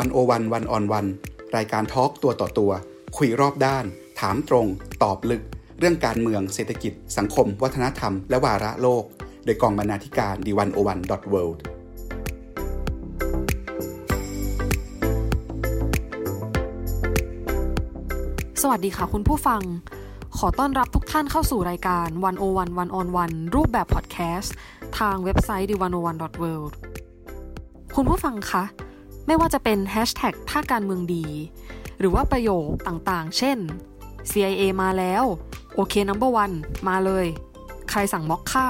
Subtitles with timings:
[0.02, 1.06] ันโอวันวันออนวัน
[1.56, 2.72] รายการทอล์กตัวต่อตัว
[3.16, 3.84] คุยรอบด้าน
[4.20, 4.66] ถามตรง
[5.02, 5.42] ตอบลึก
[5.78, 9.04] เรื่องการเมืองเศรษฐกิจ สังคม วัฒนธรรม และวาระโลก
[9.44, 11.62] โดยกองบรรณาธิการดีวันโอวันดอทเวิลด์
[18.62, 19.62] สวัสดีค่ะคุณผู้ฟัง
[20.38, 24.54] ขอต้อนรับทุกท่านเข้าสู่รายการ101 1 on 1รูปแบบพอดแคสต์
[24.98, 25.86] ทางเว็บไซต์ d 1 0
[26.22, 26.72] 1 world
[27.94, 28.64] คุณผู้ฟังคะ
[29.26, 31.24] ไม่ว่าจะเป็นแฮชแท็กถ้าการเมืองดี
[31.98, 33.58] หรือว่าประโยคต่างๆ เช่น
[34.30, 35.24] CIA มาแล้ว
[35.74, 36.54] โอเค number one
[36.88, 37.26] มาเลย
[37.90, 38.68] ใครสั่งม็อกค่า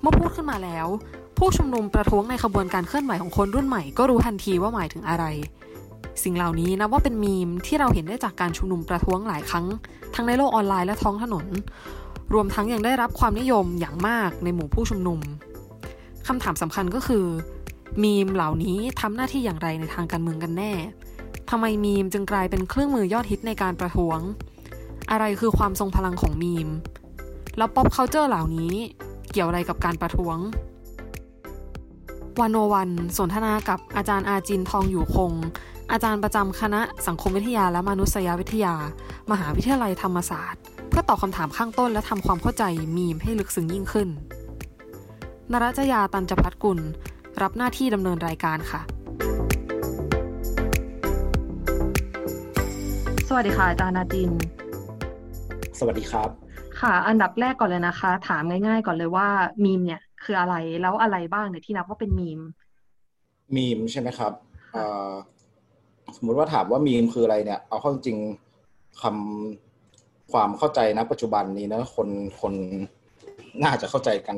[0.00, 0.86] เมื่อพูดขึ้นมาแล้ว
[1.38, 5.24] ผู้ชุมนุมประท้วงในขบวนการเคลื่อนไหวของคนรุ่นใหม่ก็รู้ทันทีว่าหมายถึงอะไร
[6.22, 9.66] สิ่งเหล่านี้นับว่าเป็นมีมที่เราเห็นได้จากการชุมนุมประท้วงหลายครั้ง
[10.14, 11.46] ทั้งในโลกออนไลน์และท้องถนน
[12.34, 15.20] รวมทั้งยังได้รับความนิยมอย่างมากในหมู่ผู้ชุมนุม
[16.26, 17.24] คำถามสำคัญก็คือ
[18.02, 20.72] มีมเหล่านี้ทำหน้าที่อย่างไรในทางการเมืองกันแน่
[21.50, 24.18] ทำไมมีมจึงกลายเป็นเครื่องมือยอดฮิตในการประท้วง
[25.10, 26.68] อะไรคือความทรงพลังของมีม
[27.58, 28.72] แล้ว pop culture เหล่านี้
[29.32, 30.38] เกี่ยวอะไรกับการประท้วง
[32.40, 35.32] วันโอวันสนทนากับอาจารย์อาจินต์ ทองอยู่คง
[35.92, 38.74] อาจารย์ประจำคณะสังคมวิทยาและมนุษยวิทยา
[39.30, 42.64] มหาวิทยาลัยธรรมศาสตร์ เพื่อตอบคำถามข้างต้นและทำความเข้าใจ
[42.96, 44.08] มีมให้ลึกซึ้งยิ่งขึ้น
[45.52, 46.78] นรัจยาตันจพัฒกุล
[47.42, 48.80] รับหน้าที่ดำเนินรายการค่ะ
[53.28, 54.30] สวัสดีค่ะอาจารย์อาจิน
[55.78, 56.30] สวัสดีครับ
[56.80, 59.28] ค่ะ อันดับแรกก่อนเลยนะคะ ถามง่าย ๆ ก่อนเลยว่า
[59.64, 62.40] มีมเนี่ย คืออะไรแล้วอะไรบ้างเนี่ยที่นับว่าเป็นมีม
[63.56, 64.32] มีมใช่ไหมครับ
[66.16, 68.18] สมมุติว่าถามว่ามีมคืออะไรเนี่ย เอาเข้าจริง
[69.02, 72.08] คำความเข้าใจณปัจจุบันนี้นะคน
[72.40, 72.54] คน
[73.64, 74.36] น่าจะเข้าใจกัน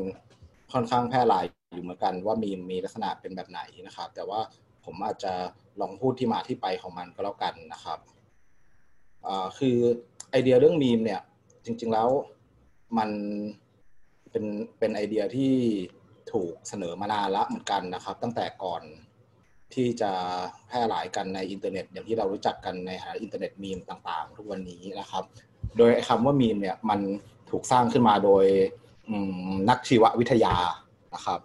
[0.72, 4.40] ค่อนข้างแพร่หลายอยู่เหมือนกันว่ามีมีลักษณะเป็นแบบไหนนะครับ แต่ว่า
[4.84, 5.32] ผมอาจจะ
[5.80, 7.98] ลองพูดที่มาที่ไปของมันก็แล้วกันนะครับ
[9.58, 9.76] คือ
[10.30, 11.20] ไอเดียเรื่องมีมเนี่ย
[11.64, 12.08] จริง ๆแล้ว
[12.98, 13.10] มัน
[14.30, 14.44] เป็น
[14.78, 15.54] เป็นไอเดียที่
[16.32, 18.82] ถูกเสนอมานานละเหมือนกันนะครับ ตั้งแต่ก่อน
[19.74, 20.12] ที่จะ
[20.68, 25.24] แพร่หลายกันในอินเทอร์เน็ต อย่างที่เรารู้จักกันในนามอินเทอร์เน็ตมีมต่าง ๆ ทุกวันนี้นะครับ
[25.76, 27.00] โดยคำว่ามีมเนี่ยมัน
[27.50, 28.46] ถูกสร้างขึ้นมาโดย
[29.70, 30.54] นักชีววิทยา
[31.14, 31.40] นะครับ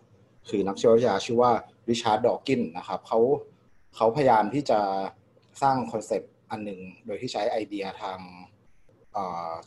[0.50, 1.51] คือนักชีววิทยาชื่อว่า
[1.90, 3.19] ริชาร์ดดอว์กินส์นะครับเขา
[3.96, 4.79] เขาพยายามที่จะ
[5.62, 8.19] สร้าง concept อันหนึ่งโดยที่ใช้ไอเดียทาง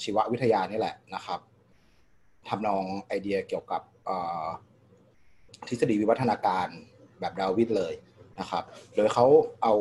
[0.03, 1.41] ชีววิทยานี่แหละนะครับ
[2.49, 3.83] ทำนองไอเดียเกี่ยวกับ
[5.69, 6.69] ทฤษฎีวิวัฒนาการ
[7.21, 7.95] แบบดาวิดเลย
[8.41, 8.65] นะครับ
[8.95, 9.27] โดยเขา
[9.63, 9.75] เอา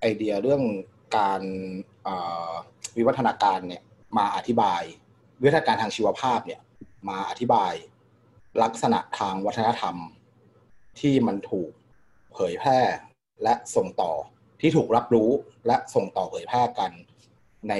[0.00, 0.62] ไอเดียเรื่อง
[1.16, 1.42] การ
[2.96, 3.82] วิวัฒนาการเนี่ย
[4.18, 4.82] มาอธิบาย
[5.40, 6.60] วิวัฒนาการทางชีวภาพเนี่ย
[7.08, 7.74] มาอธิบาย
[8.62, 9.96] ลักษณะทางวัฒนธรรม
[11.00, 11.70] ที่มันถูก
[12.32, 12.80] เผยแพร่
[13.42, 14.12] และส่งต่อ
[14.60, 15.30] ที่ถูกรับรู้
[15.66, 16.90] และส่งต่อเผยแพร่กัน
[17.68, 17.74] ใน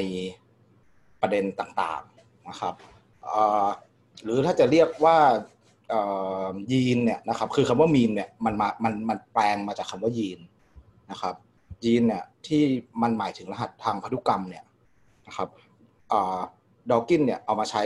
[1.20, 2.74] ประเด็นต่างๆนะครับ
[4.24, 5.18] หรือถ้าจะเรียกว่า
[6.72, 10.40] ยีนเนี่ยนะครับคือคำว่ามีนเนี่ยมันมามันมันแปลงมาจากคำว่ายีน
[11.10, 11.34] นะครับ
[11.84, 12.62] ยีนเนี่ยที่
[13.02, 14.64] มันหมายถึงรหัสทางพันธุกรรมเนี่ย
[15.26, 15.48] นะครับ
[16.90, 17.82] ดอกินเนี่ยเอามาใช้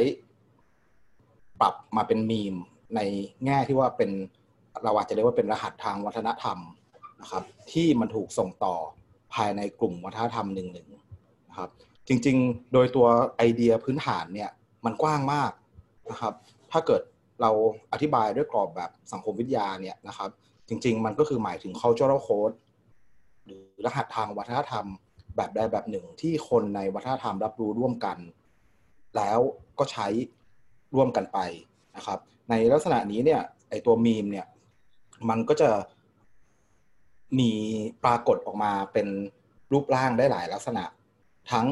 [1.62, 2.55] ปรับมาเป็นมีม
[2.97, 3.00] ใน
[3.45, 4.11] แง่ที่ว่าเป็น
[4.84, 6.59] เราอาจจะเรียกว่าเป็นรหัสทางวัฒนธรรม
[7.21, 8.75] นะครับที่มันถูกส่งต่อ
[9.34, 10.89] ภายในกลุ่มวัฒนธรรมหนึ่งหนึ่ง
[11.49, 11.71] นะครับ
[12.09, 13.06] จริงๆ โดยตัว
[13.37, 14.51] ไอเดียพื้นฐานเนี่ย
[14.84, 15.53] มันกว้างมาก
[16.11, 16.34] นะครับ
[16.72, 17.03] ถ้าเกิด
[17.41, 17.51] เรา
[17.93, 20.31] อธิบายด้วยกรอบแบบสังคมวิทยาเนี่ยนะครับ
[20.69, 22.56] จริง ๆ มันก็คือหมายถึง cultural code
[23.47, 24.87] หรือรหัสทางวัฒนธรรม
[25.37, 28.19] แบบใดแบบหนึ่งที่คนในวัฒนธรรมรับรู้ร่วมกัน
[29.17, 29.39] แล้ว
[29.78, 30.09] ก็ใช้
[30.94, 31.38] ร่วมกันไป
[31.97, 32.19] นะครับ
[32.50, 34.47] ในลักษณะนี้เนี่ยไอตัวมีมเนี่ย
[35.28, 35.70] มันก็จะ
[37.38, 37.50] มี
[38.04, 39.06] ปรากฏออกมาเป็น
[39.72, 40.84] รูปร่างได้หลายลักษณะ
[41.50, 41.66] ทั้ง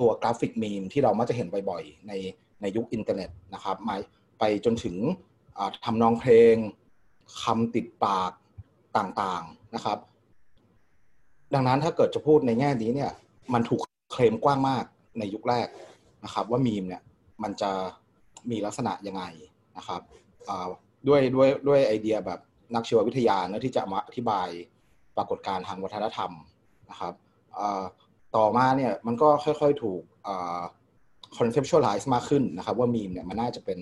[0.00, 2.12] ตัวกราฟิกมีมที่เรามักจะเห็นบ่อยๆใน
[2.60, 3.96] ในยุคอินเทอร์เน็ตนะครับมา
[4.38, 4.96] ไปจนถึง
[5.84, 6.54] ทำนองเพลง
[7.42, 8.32] คำติดปาก
[8.96, 9.98] ต่างๆนะครับ
[11.54, 13.12] ดังนั้นถ้าเกิดจะพูดในแง่นี้เนี่ย
[13.52, 13.80] มันถูก
[14.12, 14.84] เคลมกว้างมาก
[15.18, 15.68] ในยุคแรก
[16.24, 17.02] นะครับ ว่ามีมเนี่ย
[17.42, 17.70] มันจะ
[18.50, 19.24] มีลักษณะยังไง
[19.76, 20.00] นะครับ
[21.08, 22.40] ด้วยด้วยด้วยไอเดียแบบ
[22.74, 24.48] นักชีววิทยาเนะที่จะมาอธิบาย
[25.16, 26.30] ปรากฏการณ์ทางวัฒนธรรม
[26.90, 27.14] นะครับ
[28.36, 30.02] ต่อมาเนี่ยมันก็ค่อยๆถูก
[31.38, 33.78] conceptualize มากขึ้นนะครับ ว่ามีมเนี่ยมันน่าจะเป็น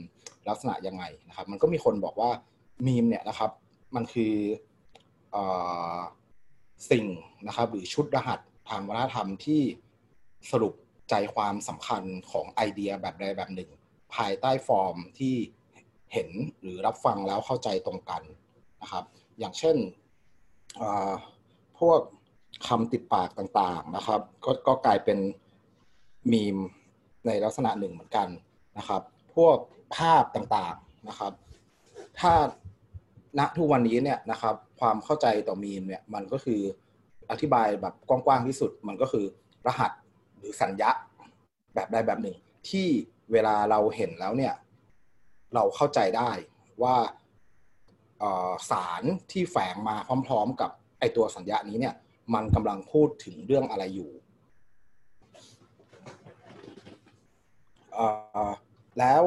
[0.49, 2.31] ลักษณะยังไงนะครับ มันก็มีคนบอกว่า
[2.87, 3.51] มีมเนี่ยนะครับ
[3.95, 4.35] มันคือ
[5.35, 5.37] อ
[6.91, 7.05] สิ่ง
[7.47, 8.41] นะครับ หรือชุดรหัส
[8.71, 9.63] ทางวัฒนธรรมที่
[10.51, 10.75] สรุป
[11.11, 13.71] ใจความสำคัญของไอเดียแบบใดแบบหนึ่ง
[14.17, 15.35] ภายใต้ฟอร์มที่
[16.13, 16.29] เห็น
[16.63, 18.23] หรือรับฟังแล้วเข้าใจตรงกัน
[18.83, 19.05] นะครับ
[19.39, 19.77] อย่างเช่น
[21.79, 22.01] พวก
[22.69, 25.19] คำติดปากต่างๆนะครับก็ก็กลายเป็น
[26.33, 26.57] มีม
[27.27, 28.29] ในลักษณะหนึ่งเหมือนกัน
[28.79, 29.03] นะครับ
[29.35, 29.57] พวก
[29.97, 31.33] ภาพต่างๆนะครับ
[32.21, 32.33] ถ้า
[33.39, 36.61] ณทุกวันนี้เนี่ยนะครับความเข้าใจต่อมีมเนี่ยมันก็คือ
[37.31, 39.25] อธิบายแบบกว้างๆที่สุด มันก็คือ
[39.67, 39.93] รหัส
[40.39, 40.91] หรือสัญญา
[41.75, 42.37] แบบใดแบบหนึ่ง
[42.71, 42.89] ที่
[43.33, 44.55] เวลาเราเห็นแล้วเนี่ย
[45.55, 46.31] เราเข้าใจได้
[46.83, 46.97] ว่า
[48.71, 49.97] สารที่แฝงมา
[50.29, 51.95] พร้อม ๆ กับไอตัวสัญญานี้เนี่ย
[52.35, 54.11] มันกำลังพูดถึงเรื่องอะไรอยู่
[58.99, 59.23] แล้ว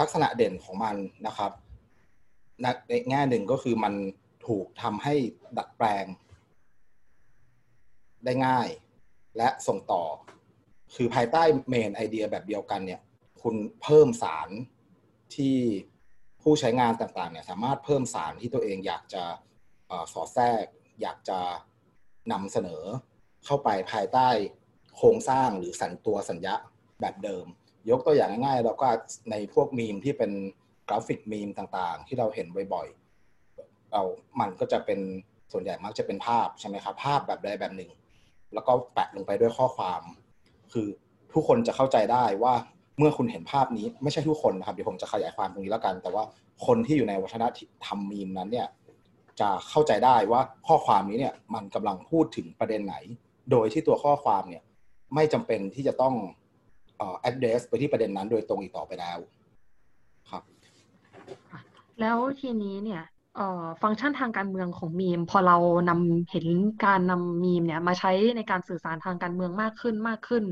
[0.00, 0.96] ลักษณะเด่นของมัน
[1.26, 1.52] นะครับ
[2.88, 3.94] ในแง่หนึ่งก็คือมัน
[4.46, 5.14] ถูกทำให้
[5.58, 6.04] ดัดแปลง
[8.24, 8.68] ได้ง่าย
[9.36, 10.02] และส่งต่อ
[10.94, 13.00] คือภายใต้เมนไอเดียแบบเดียวกันเนี่ย
[13.42, 14.48] คุณเพิ่มสาร
[15.34, 15.56] ที่
[16.42, 19.22] ผู้ใช้งานต่างๆเนี่ยสามารถเพิ่มสารที่ตัวเองอยากจะ
[20.12, 20.64] สอดแทรก
[21.02, 21.38] อยากจะ
[22.32, 22.84] นำเสนอ
[23.44, 24.28] เข้าไปภายใต้
[24.96, 26.54] โครงสร้างหรือสันตัวสัญญา
[27.00, 27.46] แบบเดิม
[27.90, 28.88] ยกตัวอย่างง่ายๆเราก็
[29.30, 30.32] ในพวกมีมที่เป็น
[30.88, 34.02] กราฟิกมีมต่างๆ ที่เราเห็นบ่อยๆเรา
[34.40, 35.00] มันก็จะเป็น
[35.52, 37.90] ส่วนใหญ่มักจะเป็นภาพใช่ไหมครับภาพแบบใดแบบหนึ่ง
[38.54, 40.02] แล้วก็แปะลงไปด้วยข้อความ
[40.72, 40.86] คือ
[41.32, 42.54] ทุกคนจะเข้าใจได้ว่า
[42.98, 46.24] เมื่อคุณเห็นภาพนี้ไม่ใช่ทุกคนนะครับเดี๋ยวผมจะขยายความตรงนี้แล้วกัน แต่ว่า
[46.66, 47.44] คนที่อยู่ในวัฒน
[47.84, 48.68] ธรรมมีมนั้นเนี่ย
[49.40, 52.96] จะเข้าใจได้ว่าข้อความนี้เนี่ยมันกำลังพูดถึงประเด็นไหน
[53.50, 54.62] โดยที่ตัวข้อความเนี่ย
[55.14, 56.14] ไม่จำเป็นที่จะต้อง
[56.98, 59.18] เอ่อ address ไปที่ประเด็นนั้นโดยตรงอีกต่อไปแล้ว
[60.30, 60.42] ครับ
[62.00, 63.02] แล้วทีนี้เนี่ย
[63.82, 65.56] ฟังก์ชันทางการเมืองของมีม พอเรา
[65.88, 66.46] นำเห็น
[66.84, 70.44] การนำมีมเนี่ยมาใช้ในการสื่อสารทางการเมืองมากขึ้นมากขึ้น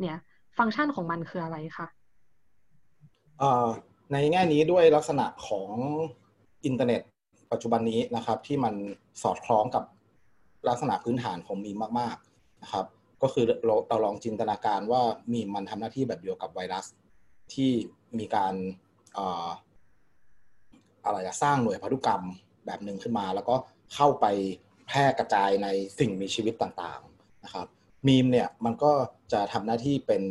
[0.00, 0.16] เนี่ย
[0.58, 1.86] ฟังก์ชันของมันคืออะไรคะ
[4.12, 5.68] ในแง่นี้ด้วยลักษณะของ
[6.64, 7.00] อินเทอร์เน็ต
[7.52, 8.74] ปัจจุบันนี้นะครับ ที่มัน
[9.22, 9.84] สอดคล้องกับ
[10.68, 12.86] ลักษณะพื้นฐานของมีมมาก ๆนะครับ
[13.22, 15.02] ก็คือเราเราลองจินตนาการว่า
[15.32, 16.86] มีมันทำหน้าที่แบบเดียวกับไวรัส
[17.54, 17.70] ที่
[18.18, 18.54] มีการ
[21.04, 22.22] อะไรจะสร้างหน่วยพันธุกรรม
[22.66, 23.54] แบบหนึ่งขึ้นมา แล้วก็
[23.94, 24.26] เข้าไป
[24.88, 25.68] แพร่กระจายใน
[25.98, 27.66] สิ่งมีชีวิตต่างๆนะครับ
[28.06, 28.92] มีมเนี่ยมันก็
[29.32, 30.22] จะทำหน้าที่เป็น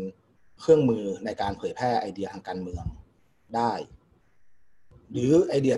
[0.59, 2.85] เครื่องมือในการเผยแพร่ไอเดียทางการเมือง
[3.55, 3.71] ได้
[5.11, 5.75] หรือไอเดีย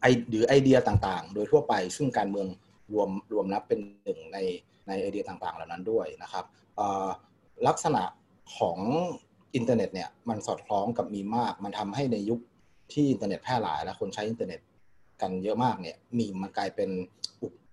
[0.00, 2.46] ไอหรือไอเดียต่างๆ โดยทั่วไปซึ่งการเมือง
[2.92, 4.38] รวมรวมนับเป็นหนึ่งใน
[4.86, 6.44] ในไอเดียต่างๆ เหล่านั้นด้วยนะครับ
[7.66, 8.02] ลักษณะ
[8.56, 8.78] ของ
[9.54, 12.40] อินเทอร์เน็ตเนี่ยมันสอดคล้องกับมีมมาก มันทำให้ในยุค
[12.94, 14.60] ที่อินเทอร์เน็ตแพร่หลาย และคนใช้อินเทอร์เน็ต
[15.20, 16.90] กันเยอะมากเนี่ยมีมมันกลายเป็น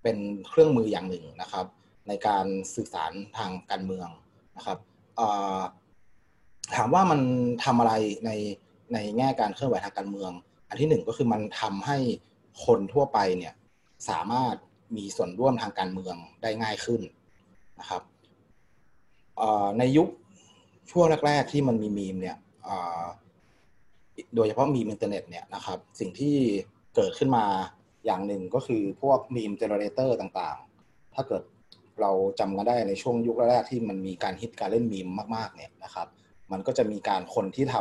[0.03, 0.17] เป็น
[0.47, 1.65] เครื่องมืออย่างหนึ่งนะครับ
[2.07, 4.09] ในการสื่อสารทางการเมือง
[4.57, 4.77] นะครับ
[6.75, 7.19] ถามว่ามัน
[7.63, 7.93] ทำอะไร
[8.25, 8.31] ใน
[8.93, 10.31] ในแง่การเคลื่อนไหวทางการเมือง
[10.69, 11.97] อันที่หนึ่งก็คือมันทำให้
[12.65, 13.53] คนทั่วไปเนี่ย
[14.09, 14.55] สามารถ
[14.95, 17.01] มีส่วนร่วมทางการเมืองได้ง่ายขึ้น
[17.79, 18.01] นะครับ
[19.79, 20.09] ในยุค
[20.91, 22.37] ช่วงแรก ๆ ที่มันมีมีมเนี่ย
[24.35, 26.35] โดยเฉพาะมีมอินเทอร์เน็ตเนี่ยนะครับสิ่งที่
[26.95, 27.45] เกิดขึ้นมา
[28.05, 31.43] อย่างหนึ่งก็คือพวก meme generator ต่างๆ ถ้าเกิด
[32.01, 36.07] เราจำกันได้ในช่วงยุคแรกๆที่มันมีการฮิตการเล่นมีมมากๆเนี่ยนะครับ
[36.51, 37.75] มันก็จะมีการคนที่ท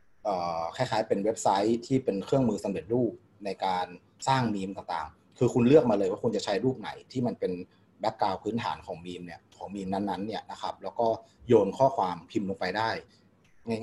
[0.00, 3.12] ำคล้ายๆเป็นเว็บไซต์ที่เป็นเครื่องมือสำเร็จรูป
[3.44, 3.86] ในการ
[4.28, 7.52] สร้างมีมต่างๆ คือคุณเลือกมาเลยว่าคุณจะใช้รูปไหนที่มันเป็น
[8.00, 11.06] background พื้นฐานของมีมเนี่ยของมีมนั้นๆเนี่ยนะครับแล้วก็
[11.48, 12.90] โยนข้อความพิมพ์ลงไปได้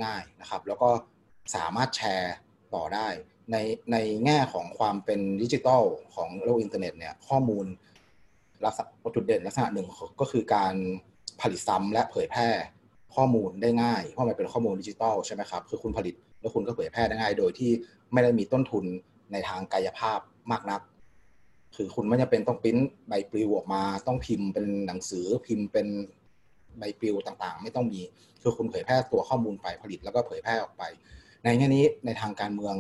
[0.03, 0.89] ง่าย ๆนะครับ แล้วก็
[1.55, 2.35] สามารถแชร์
[2.73, 3.07] ต่อได้
[3.51, 3.57] ใน
[3.91, 5.83] ในแง่ของความเป็นดิจิทัล
[6.15, 7.65] ของโลกอินเทอร์เน็ตเนี่ยข้อมูล
[8.65, 8.85] ลักษณะ
[9.15, 9.87] จุดเด่นลักษณะหนึ่ง
[10.21, 10.75] ก็คือการ
[11.41, 12.49] ผลิตซ้ำและเผยแพร่
[13.15, 17.71] ข้อมูลได้ง่าย เพราะมันเป็นข้อมูลดิจิทัลใช่ไหมครับ คือคุณผลิตแล้วคุณก็เผยแพร่ได้ง่าย โดยที่
[18.13, 18.85] ไม่ได้มีต้นทุน
[19.31, 20.19] ในทางกายภาพ
[20.51, 20.81] มากนัก
[21.75, 25.87] คือคุณไม่จำเป็นต้องปิ้นใบปลิวออกมา ต้องพิมพ์เป็นหนังสือพิมพ์เป็น
[26.79, 28.01] ใบปลิวต่างๆ ไม่ต้องมี
[28.41, 30.83] คือคุณเผยแพร่ตัวข้อมูลไปผลิตแล้วก็เผยแพร่ออกไป
[31.43, 32.75] ในแง่นี้ในทางการเมือง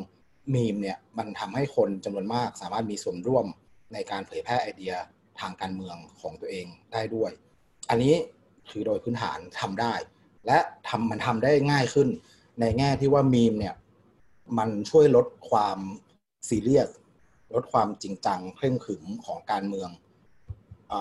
[0.53, 3.45] มีมเนี่ยมันทำให้คนจำนวนมากสามารถมีส่วนร่วม
[3.93, 4.93] ในการเผยแพร่ไอเดีย
[5.39, 7.31] ทางการเมืองของตัวเองได้ด้วย
[7.89, 8.15] อันนี้
[8.69, 9.93] คือโดยพื้นฐานทำได้
[10.47, 12.07] และทำมันทำได้ง่ายขึ้น
[12.59, 13.75] ในแง่ที่ว่ามีมเนี่ย
[14.57, 15.77] มันช่วยลดความ
[16.49, 16.89] ซีเรียส
[17.53, 19.89] ลดความจริงจังเคร่งขรึมของการเมือง
[20.91, 20.93] อ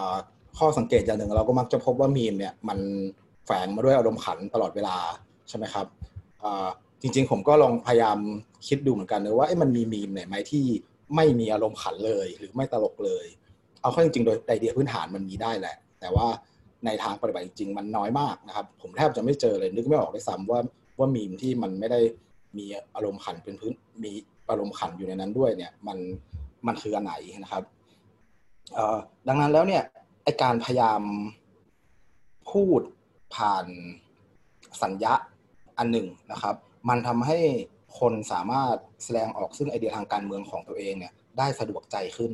[0.58, 2.78] ข้อสังเกตอย่างหนึ่งเราก็มักจะพบว่ามีมเนี่ยมัน
[3.46, 4.96] แฝงมาด้วยอารมณ์ขันตลอดเวลา
[5.48, 5.86] ใช่ไหมครับ
[7.02, 8.18] จริง ๆ ผมก็ลองพยายาม
[8.68, 10.64] คิดดูเหมือนกันนะว่ามันมีมีมไหนไหมที่
[11.16, 13.26] ไม่มีอารมณ์ขันเลย หรือไม่ตลกเลย
[13.80, 16.26] เอาเข้าจริงๆ โดยไอเดียพื้นฐานมันมีได้แหละ แต่ว่า
[16.84, 20.60] ในทางปฏิบัติจริงๆมันน้อยมากนะครับ ผมแทบจะไม่เจอเลยนึกไม่ออกเลยซ้ำว่า
[20.98, 22.00] ว่ามีมที่มันไม่ได้
[22.58, 23.72] มีอารมณ์ขันเป็นพื้น
[24.04, 24.12] มี
[24.50, 25.98] อารมณ์ขันอยู่ในนั้นด้วยเนี่ยมัน
[26.66, 27.62] มันคืออันไหนนะครับ
[29.28, 29.82] ดังนั้นแล้วเนี่ย
[30.24, 31.02] ไอการพยายาม
[32.50, 32.80] พูด
[33.34, 33.66] ผ่าน
[34.82, 35.14] สัญญา
[35.78, 36.56] อันหนึ่งนะครับ
[36.88, 37.38] มันทำให้
[38.00, 42.32] คนสามารถแสดงออกซึ่งไอเดียทางการเมืองของตัวเองเนี่ยได้สะดวกใจขึ้น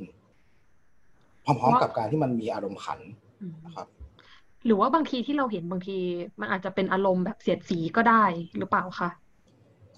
[1.44, 3.00] พร้อมๆกับการที่มันมีอารมณ์ขัน
[3.66, 3.86] นะครับ
[4.66, 5.96] หรือว่าบางทีที่เราเห็นบางที
[6.40, 8.24] มันอาจจะเป็นอารมณ์แบบเสียดสีก็ได้
[8.58, 9.10] หรือเปล่าคะ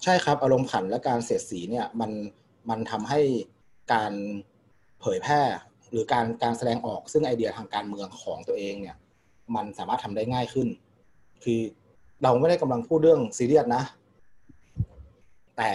[0.03, 2.11] ใช่ครับอารมณ์ขันและการเสียดสีเนี่ย มัน
[2.69, 3.19] มันทำให้
[3.93, 4.13] การ
[5.01, 5.41] เผยแพร่
[5.91, 8.95] หรือการการแสดงออกซึ่งไอเดียทางการเมืองของตัวเองเนี่ย
[9.55, 10.67] มันสามารถทำได้ง่ายขึ้น
[11.43, 11.59] คือ
[12.23, 13.83] เราไม่ได้กำลังพูดเรื่องซีเรียสนะ
[15.57, 15.69] แต่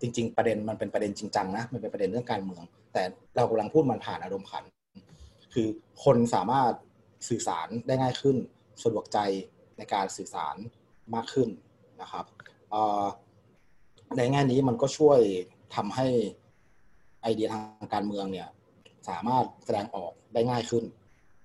[0.00, 3.02] จริง ๆ ประเด็นมันเป็นประเด็นจริงจังนะมันเป็นประเด็นเรื่องการเมือง แต่
[3.36, 4.64] เรากำลังพูดมันผ่านอารมณ์ขัน
[5.54, 5.68] คือ
[6.04, 6.72] คนสามารถ
[7.28, 8.36] สื่อสารได้ง่ายขึ้น
[8.82, 9.18] สะดวกใจ
[9.76, 10.56] ในการสื่อสาร
[11.14, 11.48] มากขึ้น
[12.02, 12.24] นะครับ
[14.16, 15.18] ในแง่นี้มันก็ช่วย
[15.74, 16.06] ทำให้
[17.22, 18.48] ไอเดียทางการเมืองเนี่ย
[19.08, 20.84] สามารถแสดงออกได้ง่ายขึ้น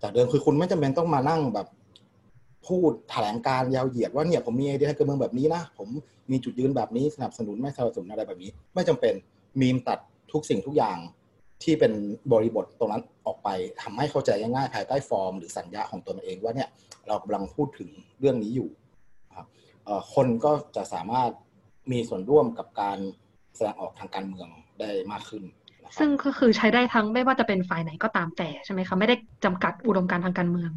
[0.01, 1.67] จากเดิมคือคุณไม่จำเป็นต้องมานั่งแบบ
[2.67, 5.89] พูดแถลงการยาวเหยียดว่าเนี่ยผมมีไอเดียทางการเมืองแบบนี้นะ ผม
[6.31, 9.13] มีจุดยืนแบบนี้สนับสนุนไม่สนับสนุนอะไรแบบนี้ ไม่จำเป็น
[9.61, 9.99] มีมตัด
[10.31, 10.97] ทุกสิ่งทุกอย่าง
[11.63, 11.93] ที่เป็น
[12.31, 13.49] บริบทตรงนั้นออกไป
[13.81, 16.69] ทำให้เข้าใจง่ายๆภายใต้ฟอร์ม หรือสัญญาของตนเองว่าเนี่ย
[17.07, 18.69] เรากำลังพูดถึงเรื่องนี้อยู่
[19.37, 19.47] ครับ
[20.13, 21.31] คนก็จะสามารถ
[21.91, 22.97] มีส่วนร่วมกับการ
[23.55, 24.47] แสดงออกทางการเมือง
[24.79, 25.43] ได้มากขึ้น
[25.99, 30.71] ซึ่งก็คือใช้ได้ทั้งไม่ว่าจะเป็นฝ่ายไหนก็ตามแต่ใช่ไหมคะไม่ได้จำกัดอุดมการทางการเมือง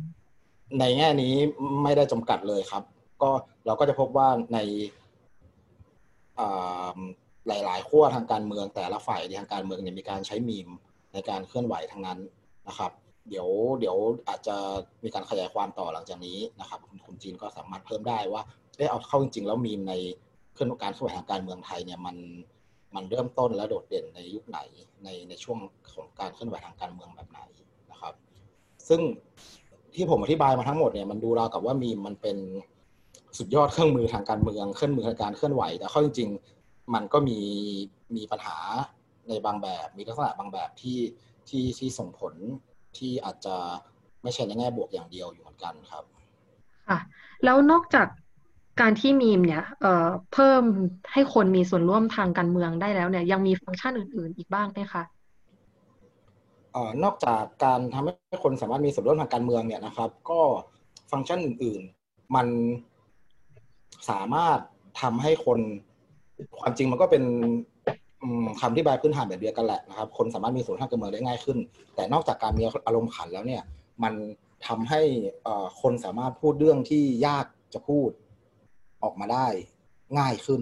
[0.80, 1.34] ในแง่นี้
[1.82, 2.82] ไม่ได้จำกัดเลยครับ
[3.22, 3.30] ก็
[3.66, 4.58] เราก็จะพบว่าใน
[7.48, 10.68] หลายๆขั้วทางการเมืองแต่ละฝ่ายทางการเมืองเนี่ยมีการใช้มีม
[11.14, 12.18] ในการเคลื่อนไหวทั้งนั้น
[12.68, 12.92] นะครับ
[13.28, 13.48] เดี๋ยว
[13.80, 13.96] เดี๋ยว
[14.28, 14.56] อาจจะ
[15.04, 18.42] มีการขยายความต่อหลังจากนี้นะครับคุณจีนก็สามารถเพิ่มได้ว่า
[18.78, 19.94] ได้เอาเข้าจริง ๆ แล้วมีมใน
[20.54, 22.16] เคลื่อนการเคลื่อนไหวทางการเมืองไทยเนี่ยมัน
[22.94, 24.58] มันเริ่มต้นและโดดเด่นในยุคไหน
[25.04, 25.58] ในในช่วง
[25.92, 27.40] ของการเคลื่อนไหวทางการเมืองแบบไหน
[27.90, 28.14] นะครับ
[28.88, 29.00] ซึ่ง
[29.98, 32.38] ที่ผมอธิบายมาทั้งหมดเนี่ยมันดูราวกับว่ามีมันเป็น
[33.38, 36.28] สุดยอดเครื่องมือทางการเมืองเครื่องมือทางการเคลื่อนไหว แต่ข้อจริง
[36.60, 37.38] ๆ มันก็มี
[38.16, 38.56] มีปัญหา
[39.28, 40.98] ในบางแบบ มีลักษณะบางแบบที่
[41.48, 42.34] ที่ที่ส่งผล
[42.98, 43.56] ที่อาจจะ
[44.22, 46.04] ไม่ใช่ในแง่บวกอย่างเดียวอยู่เหมือนกันครับ
[46.88, 46.98] ค่ะ
[47.44, 48.08] แล้วนอกจาก
[48.80, 50.62] การที่มีมเนี่ยเเพิ่ม
[51.12, 55.02] ให้คนมีส่วนร่วมทางการเมืองได้แล้วเนี่ย ยังมีฟังก์ชันอื่น ๆ อีกบ้างไหมคะ
[57.04, 60.40] นอกจากการทำให้คนสามารถมีส่วนร่วมทางการเมืองเนี่ยนะครับ ก็
[61.10, 62.46] ฟังก์ชันอื่น ๆ มัน
[64.10, 64.58] สามารถ
[65.00, 65.58] ทำให้คน
[66.60, 67.24] ความจริงมันก็เป็น
[68.60, 71.58] คำที่บายพื้นฐานแบบเดียวกันแหละนะครับ คนสามารถมีส่วนทางการเมืองได้ง่ายขึ้น
[71.94, 73.62] แต่นอกจากการมีอารมณ์ขันแล้วเนี่ย
[74.02, 74.14] มัน
[74.66, 75.00] ทำให้
[75.82, 78.10] คนสามารถพูดเรื่องที่ยากจะพูด
[79.02, 79.46] ออกมาได้
[80.18, 80.60] ง่ายขึ้น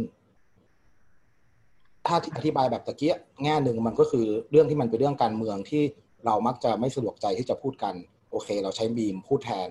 [2.07, 5.83] ถ้าอธิบายแบบตะเกียแง่หนึ่งมันก็คือเรื่องที่มันเป็นเรื่องการเมืองที่
[6.27, 7.95] เรามักจะไม่สะดวกใจที่จะพูดกัน
[8.31, 9.69] โอเค เราใช้มีมพูดแทน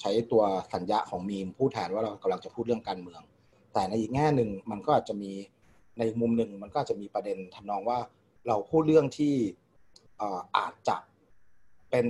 [0.00, 0.42] ใช้ตัว
[0.74, 3.20] สัญญาของมีมพูดแทนว่าเรากำลังจะพูดเรื่องการเมือง
[3.72, 5.32] แต่ในอีกแง่หนึ่งมันก็อาจจะมี
[5.98, 7.98] ในมุมหนึ่งมันก็จะมีประเด็นทำนองว่า
[8.46, 9.34] เราพูดเรื่องที่
[10.56, 10.96] อาจจะ
[11.90, 12.06] เป็น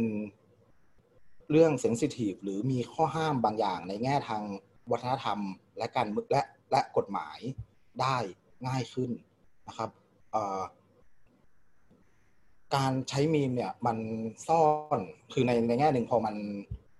[1.50, 4.42] เรื่องเซนซิทีฟหรือมีข้อห้ามบางอย่างในแง่ทาง
[4.90, 5.38] วัฒนธรรม
[5.78, 7.38] และการและและกฎหมาย
[8.00, 8.16] ได้
[8.66, 9.10] ง่ายขึ้น
[9.68, 9.90] นะครับ
[12.76, 13.98] การใช้มีมเนี่ยมัน
[14.46, 14.62] ซ่อ
[14.98, 15.00] น
[15.32, 16.36] คือในในแง่หนึ่งพอมัน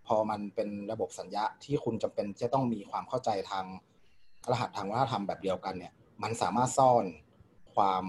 [0.06, 3.64] พอมันเป็นระบบสัญญาที่คุณจำเป็นจะต้องมีความเข้าใจทาง
[4.50, 5.92] รหัสทางวัฒนธรรมแบบเดียวกันเนี่ย
[6.22, 7.04] มันสามารถซ่อน
[7.74, 8.04] ความ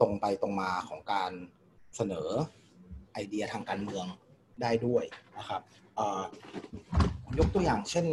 [0.00, 1.32] ตรงไปตรงมาของการ
[1.96, 2.28] เสนอ
[3.12, 4.06] ไอเดียทางการเมือง
[4.62, 5.04] ได้ด้วย
[5.38, 5.62] นะครับ
[7.38, 8.06] ยกตัวอย่างเช่น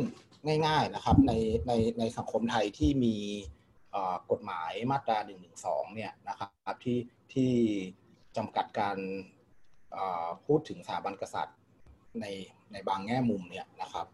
[0.67, 1.31] ง่าย ๆนะครับ ใน
[1.67, 3.15] ในในสังคมไทยที่มี
[4.31, 5.33] กฎหมายมาตรา1นึ
[5.95, 6.99] เนี่ยนะครับที่
[7.33, 7.51] ที่
[8.37, 8.97] จำกัดการ
[10.45, 11.57] พูดถึงสถาบันกษัตริย์
[12.21, 12.25] ใน
[12.71, 14.07] ในบางแง่มุมเนี่ยนะครับ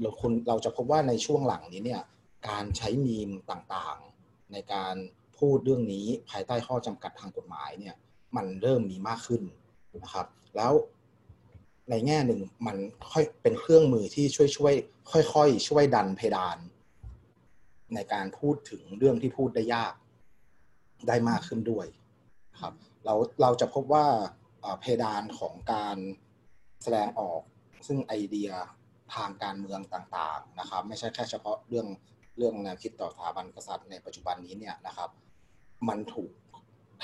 [0.00, 2.02] เราคุณเราจะพบว่าในช่วงหลังนี้เนี่ย
[2.48, 4.94] การใช้มีมต่างๆ ในการ
[5.38, 7.94] พูดเรื่องนี้ภายใต้ข้อจำกัดทางกฎหมายเนี่ย
[8.36, 9.42] มันเริ่มมีมากขึ้น
[10.02, 10.72] นะครับ แล้ว
[11.90, 12.76] ในแง่หนึ่งมัน
[13.10, 14.74] ค่อยเป็นเครื่องมือที่ช่วยช่วย
[15.12, 16.58] ค่อยๆ ช่วยดันเพดาน
[17.94, 19.94] ในการพูดถึงเรื่องที่พูดได้ยาก
[21.08, 21.86] ได้มากขึ้นด้วย
[22.60, 24.06] ครับ เราเราจะพบว่า
[24.80, 25.96] เพดานของการ
[26.82, 27.40] แสดงออก
[27.86, 28.50] ซึ่งไอเดีย
[29.14, 31.86] ทางการเมืองต่างๆนะครับ ไม่ใช่แค่เฉพาะเรื่อง
[32.36, 35.10] เรื่องแนวคิดต่อสถาบันกษัตริย์ในปัจจุบันนี้เนี่ยนะครับ
[35.88, 36.30] มันถูก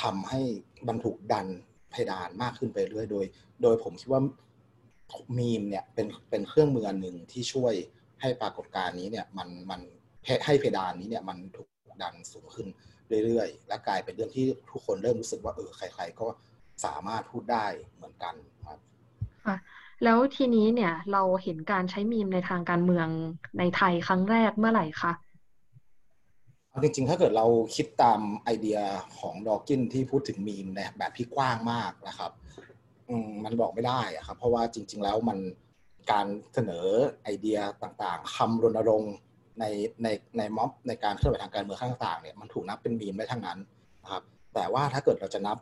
[0.03, 0.41] ทำให้
[0.89, 1.47] มันถูกดัน
[1.91, 3.25] เพดานมากขึ้นไปเรื่อยโดย
[3.63, 4.23] โดยผมคิดว่า
[5.39, 7.75] มีมเนี่ยเป็นเป็นเครื่องมือหนึ่งที่ช่วย
[8.21, 9.81] ให้ปรากฏการณ์นี้เนี่ยมันมัน
[10.47, 11.69] ให้เพดานนี้เนี่ยมันถูก
[12.03, 12.67] ดันสูงขึ้น
[13.25, 16.27] เรื่อยๆ และกลายเป็นเรื่องที่ทุกคนเริ่มรู้สึกว่าเออใคร ๆ ก็
[16.85, 17.67] สามารถพูดได้
[17.97, 18.35] เหมือนกัน
[18.67, 18.79] ครับ
[19.47, 19.57] ค่ะ
[20.05, 23.09] แล้วทีนี้เนี่ยเราเห็นการใช้มีมในทางการเมือง
[23.59, 25.13] ในไทยครั้งแรกเมื่อไหร่คะ
[26.83, 28.79] จริงๆ ถ้าเกิดเราคิดตามไอเดีย
[29.19, 32.31] ของดอกินที่พูดถึงมีมในแบบที่กว้างมากนะครับ
[33.45, 35.39] มันบอกไม่ได้อะครับเพราะว่าจริง ๆ แล้วมัน
[36.11, 36.87] การเสนอ
[37.23, 39.15] ไอเดียต่างๆคำรณรงค์
[39.61, 39.65] ใน
[40.03, 40.09] ใน
[40.39, 43.59] ในม็อบในการเคลื่อนไหวทางการเมืองข้างต่างเนี่ยมันถูกนับเป็นมีมได้ทั้งนั้น
[44.03, 44.23] นะครับ
[44.55, 45.59] แต่ว่าถ้าเกิดเราจะนับ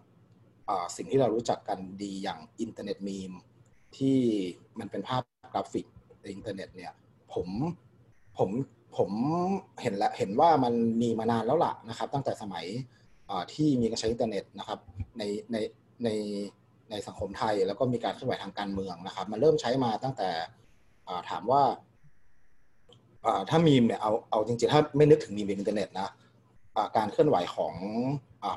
[0.97, 3.33] สิ่งที่เรารู้จักกันดีอย่างอินเทอร์เน็ตมีม
[3.97, 4.19] ที่
[4.79, 5.23] มันเป็นภาพ
[5.53, 5.87] กราฟิก
[6.23, 6.93] ในอินเทอร์เน็ตเนี่ย
[7.33, 7.49] ผม
[8.39, 8.51] ผม
[8.97, 9.11] ผม
[9.83, 12.67] เห็นแล้วเห็นว่ามันมีมานานแล้วล่ะนะครับ ตั้งแต่สมัย
[13.55, 14.79] ที่มีการใช้อินเทอร์เน็ตนะครับ
[15.19, 15.23] ใน
[15.53, 15.57] ใน
[16.05, 16.09] ใน
[16.91, 20.29] ในสังคมไทยแล้วก็มีการเคลื่อนไหวทางการเมืองนะครับ มันเริ่มใช้มาตั้งแต่
[21.31, 21.63] ถามว่า
[23.51, 26.09] ถ้ามีมเนี่ยเอาเอาจริงๆ ถ้าไม่นึกถึงมีมในอินเทอร์เน็ตนะ
[26.97, 27.75] การเคลื่อนไหวของ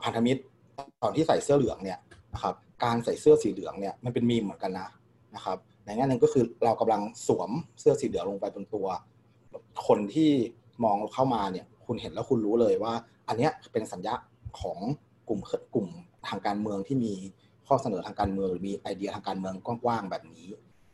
[0.03, 0.41] พันธมิตร
[1.01, 2.00] ตอนที่ใส่เสื้อเหลืองเนี่ย
[2.34, 4.89] นะครับการใส่เสื้อสีเหลืองเนี่ยมันเป็นมีมเหมือนกันนะ
[5.36, 8.88] นะครับในแง่หนึ่งก็คือเรากำลังสวมเสื้อสีเหลืองลงไปบนตัว
[9.88, 10.31] คนที่
[10.84, 12.93] มองเข้ามาเนี่ยคุณเห็นแล้วคุณรู้เลยว่า
[13.27, 14.13] อันเนี้ยเป็นสัญญา
[14.62, 14.79] ของ
[15.29, 15.39] กลุ่ม
[15.74, 15.88] กลุ่ม
[16.27, 17.13] ทางการเมืองที่มี
[17.67, 20.48] ข้อเสนอทางการเมืองหรือมีไอเดียทางการเมืองกว้างๆแบบนี้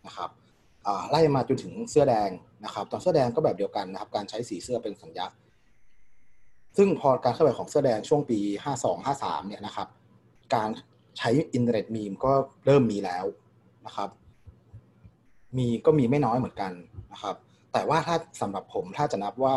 [0.06, 0.30] นะครับ
[1.10, 2.30] ไล่มาจนถึงเสื้อแดง
[2.66, 5.28] นะครับ ตอนเสื้อแดงก็แบบเดียวกันนะครับ การใช้สีเสื้อเป็นสัญญา
[6.78, 8.40] ซึ่งพอการเคลื่อนไหวของเสื้อแดงช่วงปี
[8.76, 9.88] 52 53 เนี่ยนะครับ
[10.56, 10.70] การ
[11.18, 12.34] ใช้อินเทอร์เน็ตมีมก็
[12.66, 13.26] เริ่มมีแล้ว
[13.86, 14.10] นะครับ
[15.58, 16.72] มีก็มีไม่น้อยเหมือนกัน
[17.14, 17.36] นะครับ
[17.74, 19.56] แต่ว่าถ้าสำหรับผมถ้าจะนับว่า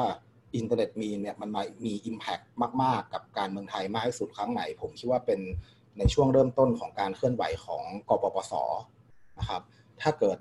[0.57, 2.45] อินเทอร์เน็ตมีเนี่ยมันมามี Impact
[2.83, 5.40] มาก ๆ กับการเมืองไทยมากที่สุดครั้งไหน ผมคิดว่าเป็น
[5.99, 8.52] ในช่วงเริ่มต้นของการเคลื่อนไหวของกปปส
[9.38, 9.62] นะครับ
[10.02, 10.38] ถ้าเกิด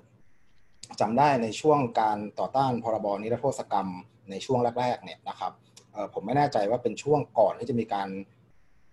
[1.00, 3.88] จำได้ในช่วงการต่อต้านพรบนิรโทษกรรม
[4.30, 5.52] ในช่วงแรกๆเนี่ยนะครับ
[6.14, 8.08] ผมไม่แน่ใจว่าเป็นช่วงก่อนที่จะมีการ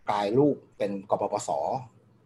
[0.10, 1.50] กลายรูปเป็นกปปส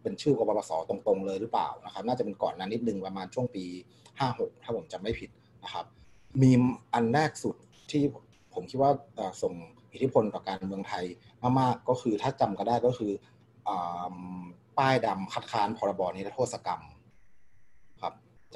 [0.02, 3.64] เป็นชื่อกปปสตรงๆเลยหรือเปล่านะครับ น่าจะเป็นก่อนนั้นนิดนึงประมาณช่วงปี
[4.14, 5.30] 56 ถ้าผมจำไม่ผิด
[5.64, 5.84] นะครับ
[6.42, 6.50] มี
[6.94, 7.56] อันแรกสุด
[7.90, 8.02] ที่
[8.54, 8.90] ผมคิดว่า
[9.42, 9.54] ส่ง
[9.92, 11.04] อิทธิพลต่อการเมืองไทย
[11.60, 13.12] มากๆก็คือถ้าจำกันได้ก็คือ
[14.78, 16.82] ป้ายดำคัดค้านพรบนิรโทษกรรม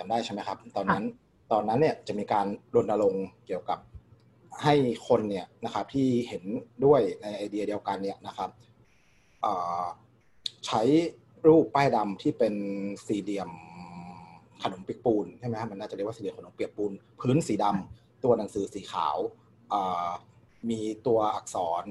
[0.00, 1.04] จำได้ใช่ไหมครับ ตอนนั้น
[1.52, 3.78] ตอนนั้นเนี่ยจะมีการรณรงค์เกี่ยวกับ
[4.62, 4.74] ให้
[5.08, 6.44] คนเนี่ยนะครับที่เห็น
[6.84, 8.50] ด้วยในไอเดียเดียวกันเนี่ยนะครับ
[10.66, 10.82] ใช้
[11.46, 12.54] รูปป้ายดำที่เป็น
[13.06, 13.50] สี่เหลี่ยม
[14.62, 19.16] ขนมเปียกปูนใช่ไหมมันน่าจะเรียกว่าสี่เหลี่ยมขนมเปียกปูน พื้นสีดำตัวหนังสือสีขาว
[20.70, 21.86] มีตัวอักษร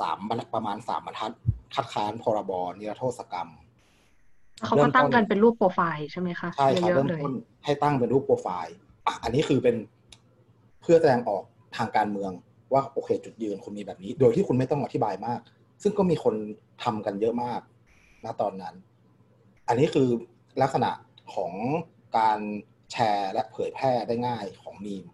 [0.00, 0.18] สาม
[0.54, 1.32] ประมาณสามบรรทัด
[1.74, 3.48] คัดค้านพรบนิรโทษกรรม
[4.64, 7.32] เขาก็ตั้งกันเป็นรูปโปรไฟล์ใช่ไหมคะใช่ครับเริ่มต้น
[7.64, 8.76] ให้ตั้งเป็นรูปโปรไฟล์
[9.22, 9.76] อันนี้คือเป็น
[10.82, 11.42] เพื่อแสดงออก
[11.76, 12.32] ทางการเมือง
[12.72, 15.40] ว่าโอเค จุดยืนคุณมีแบบนี้ โดยที่คุณไม่ต้องอธิบายมาก
[15.82, 16.34] ซึ่งก็มีคน
[16.84, 17.60] ทำกันเยอะมาก
[18.24, 18.74] ณตอนนั้น
[19.68, 20.08] อันนี้คือ
[20.62, 20.90] ลักษณะ
[21.34, 21.52] ของ
[22.18, 22.38] การ
[22.92, 25.04] แชร์และเผยแพร่ได้ง่ายของมีม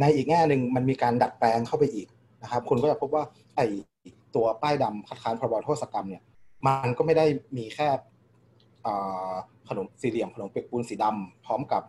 [0.00, 2.08] ในอีกแง่หนึ่งมันมีการดัดแปลงเข้าไปอีก
[2.42, 3.24] นะครับ คุณก็จะพบว่า
[3.56, 3.66] ไอ้
[4.34, 6.22] ตัวป้ายดำคัดค้านพรบโทษกรรมเนี่ย
[6.66, 7.88] มันก็ไม่ได้มีแค่
[9.68, 11.82] ขนมสี่เหลี่ยมขนมเปียกปูนสีดำพร้อมกับ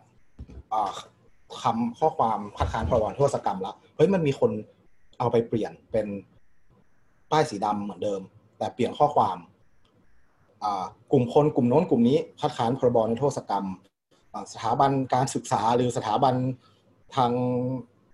[1.62, 4.50] คำข้อความคัดค้านพรบโทษกรรมแล้วเฮ้ยมันมีคน
[5.18, 6.06] เอาไปเปลี่ยนเป็น
[7.30, 8.20] ป้ายสีดำเหมือนเดิม
[8.58, 9.36] แต่เปลี่ยนข้อความ
[11.12, 13.66] กลุ่มคนกลุ่มโน้นกลุ่มนี้คัดค้านพรบโทษกรรม
[14.52, 16.34] สถาบันการศึกษาหรือสถาบัน
[17.16, 17.32] ทาง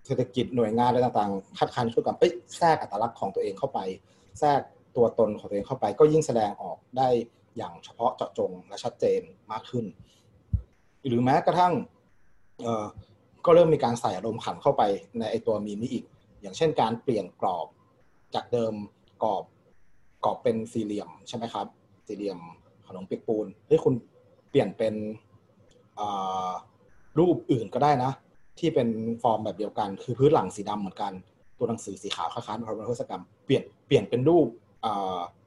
[0.07, 3.79] เศรษฐกิจหน่วยงานอะไรต่างๆคัดค้านพรกรรมเอ้ยแทรกอัตลักษณ์ของตัวเองเข้าไป
[4.39, 4.61] แทรก
[4.97, 7.09] ตัวตนของตัวเองเข้าไป ก็ยิ่งแสดงออกได้
[7.57, 9.21] อย่างเฉพาะเจาะจงและชัดเจน
[9.53, 9.85] มากขึ้น
[11.07, 11.73] หรือแม้กระทั่ง
[13.45, 14.83] ก็เริ่มมีการใส่อารมณ์ขันเข้าไป
[15.19, 16.05] ในไอตัวมีมนี้อีก
[16.43, 17.67] อย่างเช่นการเปลี่ยนกรอบ
[18.35, 18.75] จากเดิม
[19.23, 19.45] กรอบ
[20.25, 21.67] กรอบเป็นสี่เหลี่ยมใช่ไหมครับ
[22.07, 22.39] สี่เหลี่ยม
[22.87, 23.95] ขนมเปียกปูนเฮ้ยคุณ
[24.51, 24.95] เปลี่ยนเป็น
[27.19, 28.13] รูปอื่นก็ได้นะ
[28.59, 28.89] ที่เป็น
[29.23, 31.13] ฟอร์มแบบเดียวกัน คือพื้นหลังสีดำเหมือนกัน
[31.59, 34.47] ตัวหนังสือสีขาวคล้ายๆพระบรมโทษกรรมเปลี่ยนเปลี่ยนเป็นรูป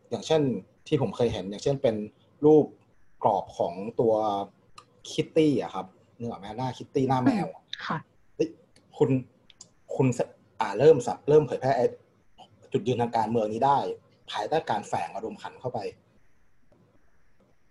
[0.09, 0.41] อย่างเช่น
[0.89, 1.95] ที่ผมเคยเห็น อย่างเช่นเป็น
[2.45, 2.65] รูป
[3.23, 4.13] กรอบของตัว
[5.09, 5.85] คิตตี้อะครับ
[6.17, 7.47] นึกออกไหมหน้าคิตตี้หน้าแมว
[7.87, 7.97] ค่ะ
[8.97, 9.09] คุณ
[9.95, 10.07] คุณ
[10.59, 11.71] อ่าเริ่มสัเริ่มเผยแพร่
[12.71, 13.77] จุดยืนทางการเมืองนี้ได้
[14.31, 15.79] ภายใต้การแฝงอารมณ์ขันเข้าไป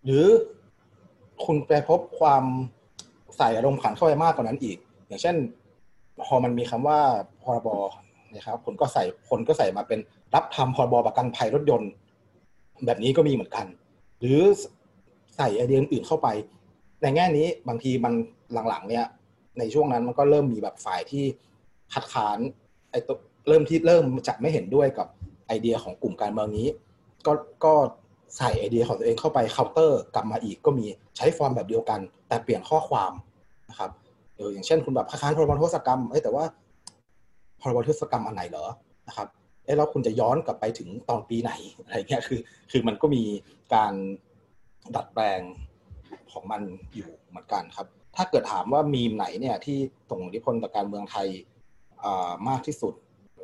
[0.04, 0.26] หรือ
[1.44, 2.44] คุณไปพบความ
[3.36, 4.78] ใส่อารมณ์ขันเข้าไปมากกว่านั้นอีก
[5.08, 5.36] อย่างเช่น
[6.26, 7.00] พอมันมีคำว่า
[7.42, 7.68] พรบ
[8.34, 10.00] นะครับคนก็ใส่คนก็ใส่มาเป็น
[10.34, 11.90] รับทำพรบประกันภัยรถยนต์
[12.86, 13.66] แบบนี้ก็มีเหมือนกัน
[14.20, 14.40] หรือ
[15.36, 16.28] ใส่ไอเดียอื่นเข้าไป
[17.02, 18.12] ในแง่นี้บางทีมัน
[18.68, 19.06] หลังๆ เนี่ย
[19.58, 21.24] ในช่วงนั้นมันก็เริ่มมีแบบฝ่ายที่
[21.92, 22.38] คัดค้าน
[22.90, 23.16] ไอ้ตัว
[23.48, 25.08] เริ่มที่เริ่มจะไม่เห็นด้วยกับ
[25.46, 26.68] ไอเดียของกลุ่มการเมืองนี้
[27.26, 27.32] ก็
[27.64, 27.74] ก็
[28.38, 30.86] ใส่ไอเดียของตัวเองเข้าไปเคาน์เตอร์กลับมาอีกก็มี
[31.16, 33.12] ใช้ฟอร์มแบบเดียวกัน แต่เปลี่ยนข้อความ
[33.70, 33.90] นะครับ
[34.52, 36.44] อย่างเช่นคุณแบบค้านพรบนิรโทษกรรมเอ้แต่ว่า
[37.60, 38.64] พรบนิรโทษกรรมอันไหนเหรอ
[39.08, 39.28] นะครับ
[39.68, 41.52] เอ้แล้วคุณจะย้อนกลับไปถึงตอนปีไหน
[41.82, 43.22] อะไรเงี้ยคือคือมันก็มี
[43.74, 43.92] การ
[44.96, 45.40] ดัดแปลง
[46.32, 46.62] ของมัน
[46.94, 49.78] อยู่เหมือนกันครับ ถ้าเกิดถามว่ามีมไหนเนี่ยที่
[50.10, 51.28] ส่งอิทธิพลต่อการเมืองไทย
[52.48, 52.94] มากที่สุด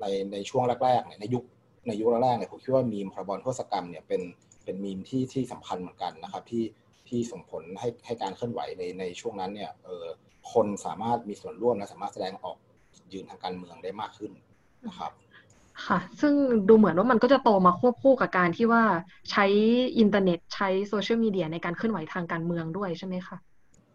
[0.00, 1.44] ในในช่วงแรกๆในยุค
[1.87, 4.22] ในยุคแรกๆเนี่ยผมคิดว่ามีมพรบโทษกรรมเนี่ยเป็น
[4.64, 6.64] เป็นมีมที่ที่สำคัญเหมือนกันนะครับที่
[7.08, 10.06] ที่ส่งผลให้ให้การเคลื่อนไหวในในช่วงนั้นเนี่ยเออ
[10.52, 12.56] คนสามารถมีส่วนร่วมและสามารถแสดงออก
[13.12, 14.32] ยืนทางการเมืองได้มากขึ้น
[14.88, 15.12] นะครับ
[15.87, 16.34] ค่ะ ซึ่ง
[16.68, 18.82] ดูเหมือนว่ามันก็จะโตมาควบคู่กับการที่ว่า
[19.30, 19.44] ใช้
[19.98, 23.37] อินเทอร์เน็ตใช้โซเชียลมีเดียในการเคลื่อนไหวทางการเมืองด้วยใช่ไหมคะ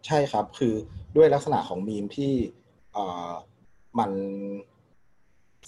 [0.06, 0.74] ใช่ครับคือ
[1.16, 2.32] ด้วยลักษณะของมีมที่
[2.92, 3.32] เอ่อ
[3.98, 4.10] มัน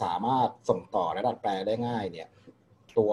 [0.03, 2.29] สามารถส่งต่อและดัดแปลงได้ง่ายเนี่ย
[2.99, 3.13] ตัว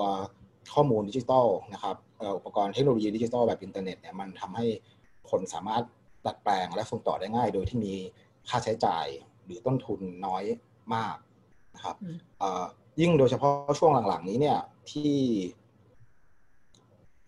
[0.74, 1.96] ข้อมูลดิจิทัลนะครับ
[2.38, 4.66] อุปกรณ์เทคโนโลยีดิจิทัลแบบอินเทอร์เน็ตเนี่ยมันทำให้
[5.30, 5.84] คนสามารถ
[6.26, 7.94] ดัดแปลงและส่งต่อได้ง่าย โดยที่มี
[8.50, 9.06] ค่าใช้จ่าย
[9.46, 10.44] หรือต้นทุนน้อย
[10.96, 11.18] มาก
[11.76, 11.96] นะครับ
[13.02, 14.58] ยิ่งโดยเฉพาะช่วงหลังๆนี้เนี่ย
[14.92, 15.14] ที่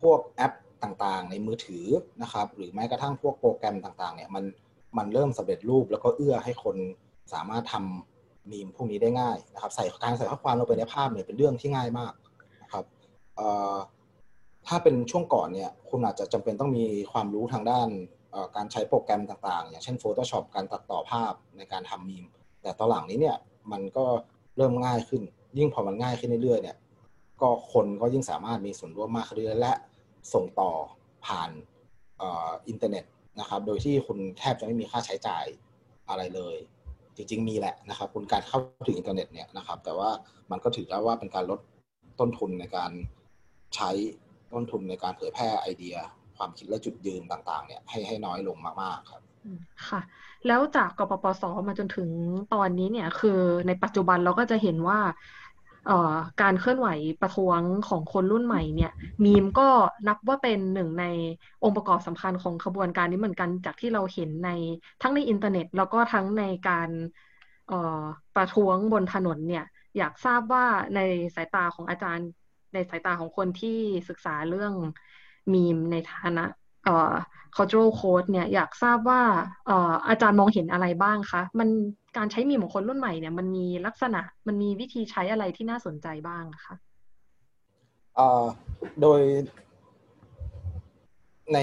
[0.01, 0.53] พวกแอป
[0.84, 1.86] ต่างๆ ในมือถือ
[2.21, 4.43] นะครับ หรือแม้กระทั่งพวกโปรแกรมต่างๆ เนี่ยมัน
[4.97, 6.75] มันเริ่มสำเร็จรูปแล้วก็เอื้อให้คน
[7.34, 12.13] สามารถทำมีมพวกนี้ได้ง่ายนะครับ ใส่การใส่ข้อความลงไปในภาพเนี่ยเป็นเรื่องที่ง่ายมาก
[12.63, 12.86] นะครับ
[14.67, 17.89] ถ้าเป็นช่วงก่อนเนี่ยคุณอาจจะจำเป็นต้องมีความรู้ทางด้าน
[18.55, 22.25] การใช้โปรแกรมต่างๆ อย่างเช่น Photoshop การตัดต่อภาพในการทำมีม
[22.62, 23.38] แต่ตอนหลังนี้เนี่ย
[23.71, 24.05] มันก็
[24.57, 25.23] เริ่มง่ายขึ้น
[25.57, 26.77] ยิ่งพอมันง่ายขึ้นเรื่อยๆเนี่ย
[27.41, 29.73] ก็คนก็ยิ่งสามารถมีส่วนร่วมมากขึ้นเรื่อยๆและ
[30.33, 30.71] ส่งต่อ
[31.25, 31.49] ผ่าน
[32.69, 33.05] อินเทอร์เน็ต
[33.39, 35.45] นะครับ โดยที่คุณแทบจะไม่มีค่าใช้จ่าย
[36.09, 36.55] อะไรเลย
[37.15, 40.09] จริง ๆ มีแหละนะครับ คุณการเข้าถึงอินเทอร์เน็ตเนี่ยนะครับ แต่ว่า
[40.51, 41.59] มันก็ถือแล้วว่าเป็นการลด
[42.19, 42.91] ต้นทุนในการ
[43.75, 43.89] ใช้
[44.53, 45.95] ต้นทุนในการเผยแพร่ไอเดีย
[46.37, 49.21] ความคิดและจุดยืนต่างๆ เนี่ยให้ให้น้อยลงมากๆครับ
[49.87, 50.01] ค่ะ
[50.47, 52.09] แล้วจากกปปสมาจนถึง
[52.53, 54.99] ตอนนี้เนี่ย คือในปัจจุบันเราก็จะเห็นว่า
[56.41, 56.87] การเคลื่อนไหว
[57.21, 58.91] ประท้วงของคนรุ่นใหม่เนี่ย
[59.23, 59.69] มีมก็
[60.07, 61.05] นับว่าเป็นหนึ่งใน
[61.63, 64.49] องค์ประกอบสำคัญของขบวนการนี้เหมือนกันจากที่เราเห็นใน
[65.01, 66.89] ทั้งในอินเทอร์เน็ต แล้วก็ทั้งในการ
[68.35, 69.65] ประท้วงบนถนนเนี่ย
[69.97, 70.65] อยากทราบว่า
[70.95, 70.99] ใน
[71.35, 72.27] สายตาของอาจารย์
[72.73, 73.77] ในสายตาของคนที่
[74.09, 74.73] ศึกษาเรื่อง
[75.53, 76.43] มีมในฐานะ
[76.83, 77.13] เอ่อ
[77.55, 79.21] cultural code เนี่ยอยากทราบว่า
[79.65, 81.69] เอ่ออาจารย์มองเห็นอะไรบ้างคะ มัน
[82.17, 86.76] การใช้มีมของคนรุ่นใหม่เนี่ยมันมีลักษณะมันมีวิธีใช้อะไรที่น่าสนใจบ้างคะ
[89.02, 89.21] โดย
[91.54, 91.58] ใน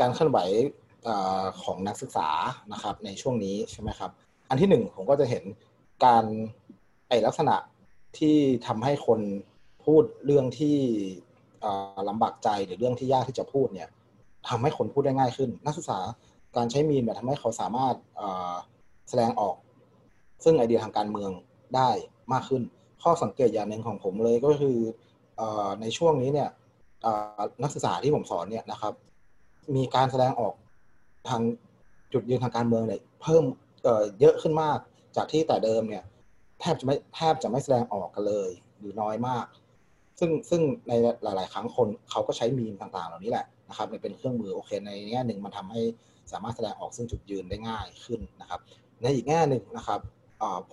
[0.00, 0.38] การเคลื่อนไหว
[1.08, 1.10] อ
[1.62, 2.28] ของนักศึกษา
[2.72, 4.10] นะครับ ในช่วงนี้ใช่ไหมครับ
[4.48, 5.44] อันที่หนึ่งผมก็จะเห็น
[6.04, 6.24] การ
[7.08, 7.56] ไอลักษณะ
[8.18, 8.36] ที่
[8.66, 9.20] ทำให้คน
[9.84, 10.76] พูดเรื่องที่
[12.08, 13.88] ลำบากใจหรือเรื่องที่ยากที่จะพูดเนี่ย
[14.48, 15.98] ทำให้คนพูดได้ง่ายขึ้น นักศึกษา
[16.56, 17.94] การใช้มีมเนี่ยทำให้เขาสามารถ
[19.08, 19.56] แสดงออก
[20.44, 21.30] ซึ่งไอเดียทางการเมือง
[21.76, 21.90] ได้
[22.32, 22.62] มากขึ้น
[23.02, 24.78] ข้อสังเกตอย่างหนึ่งของผมเลยก็คือ
[25.80, 26.48] ในช่วงนี้เนี่ย
[27.62, 28.92] นักศึกษาที่ผมสอนเนี่ยนะครับ
[29.76, 30.54] มีการแสดงออก
[31.28, 31.42] ทาง
[32.12, 33.44] จุดยืนทางการเมืองเนี่ยเพิ่ม
[34.20, 34.78] เยอะขึ้นมาก
[35.16, 36.04] จากที่แต่เดิมเนี่ย
[36.60, 39.46] แทบจะไม่แทบจะไม่แสดงออกกันเลย หรือน้อยมาก
[40.18, 45.82] ซึ่งซึ่งในหลาย ๆ ครั้งคนเขาก็ใช้มีมต่าง ๆ เหล่านี้แหละนะครับเป็นเครื่องมือโอเค ในแง่หนึ่งมันทำให้
[46.32, 48.60] สามารถแสดงออกซึ่งจุดยืนได้ง่ายขึ้นนะครับ
[49.02, 50.00] ในอีกแง่หนึ่งนะครับ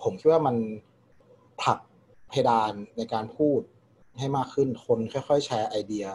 [0.02, 0.56] ผมคิดว่ามัน
[1.62, 1.78] ผลัก
[2.28, 3.60] เพดานในการพูด
[4.18, 6.06] ให้มากขึ้นคนค่อย ๆ แชร์ไอเดีย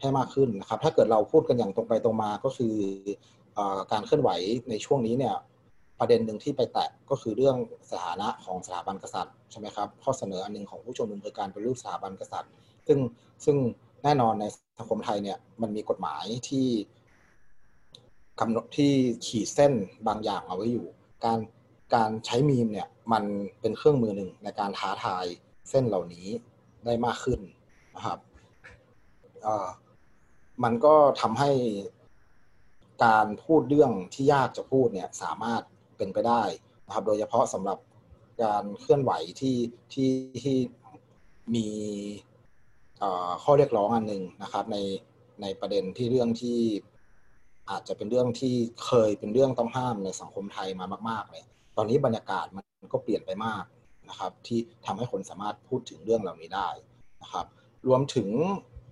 [0.00, 2.74] ให้มากขึ้นนะครับ ถ้าเกิดเราพูดกันอย่างตรงไปตรงมาก็คือ
[3.58, 3.60] อ
[3.92, 4.30] การเคลื่อนไหว
[4.70, 5.34] ในช่วงนี้เนี่ย
[5.98, 7.56] ประเด็นหนึ่งที่ไปแตะก็คือเรื่อง
[7.90, 12.52] สถานะของสถาบันกษัตริย์ใช่ไหมครับข้อเสนออันหนึ่งของผู้ชมนุมคือการเป็นรูปสถาบันกษัตริย์
[12.86, 12.98] ซึ่ง
[13.44, 13.56] ซึ่ง
[14.04, 14.44] แน่นอนใน
[14.78, 16.66] สังคมไทยเนี่ยมันมีกฎหมายที่
[18.40, 18.92] กำหนดที่
[19.26, 19.72] ขีดเส้น
[20.06, 20.86] บางอย่างเอาไว้อยู่
[21.24, 21.38] การ
[21.94, 23.24] การใช้มีมเนี่ยมัน
[23.60, 25.24] เป็นเครื่องมือหนึ่งในการท้าทาย
[25.70, 26.26] เส้นเหล่านี้
[26.84, 27.40] ได้มากขึ้น
[27.94, 28.18] นะครับ
[30.64, 31.50] มันก็ทำให้
[33.04, 35.62] การพูดเรื่องที่ยากจะพูดเนี่ยสามารถ
[35.96, 36.42] เป็นไปได้
[36.86, 37.78] นะครับ โดยเฉพาะสำหรับ
[38.44, 39.56] การเคลื่อนไหวที่
[39.92, 40.10] ที่
[40.42, 40.56] ที่
[41.54, 41.66] มี
[43.42, 44.76] ข้อเรียกร้องอันหนึ่งนะครับ ใน
[45.42, 46.58] ในประเด็นที่เรื่องที่
[47.70, 51.44] อาจจะเป็นเรื่องที่เคยเป็นเรื่องต้องห้ามในสังคมไทยมามาก ๆ เลย
[51.76, 53.64] ตอนนี้บรรยากาศมันก็เปลี่ยนไปมาก
[54.08, 56.68] นะครับ ที่ทำให้คนสามารถพูดถึงเรื่องเหล่านี้ได้
[57.22, 57.46] นะครับ
[57.88, 58.28] รวมถึง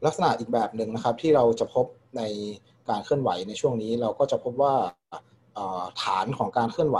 [0.06, 2.22] ลักษณะอีกแบบหนึ่งนะครับ ที่เราจะพบใน
[2.88, 4.74] การเคลื่อนไหวในช่วงนี้เราก็จะพบว่า
[6.02, 6.98] ฐานของการเคลื่อนไหว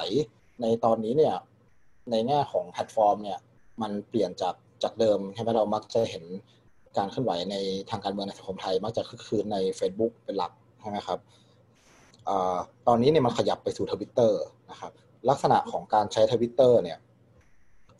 [0.62, 1.36] ในตอนนี้เนี่ย
[2.10, 3.38] ในแง่ของแพลตฟอร์มเนี่ย
[3.82, 6.24] มันเปลี่ยนจากจากเดิมใช่ไหมเรามักจะเห็น
[6.98, 7.56] การเคลื่อนไหวใน
[7.90, 11.18] ทางการเมืองในสังคมไทย มักจะคึกคักใน Facebook เป็นหลักใช่ไหมครับ
[12.86, 14.40] ตอนนี้เนี่ยมันขยับไปสู่ทวิตเตอร์
[14.70, 14.92] นะครับ
[15.28, 16.98] ลักษณะของการใช้ทวิตเตอร์เนี่ย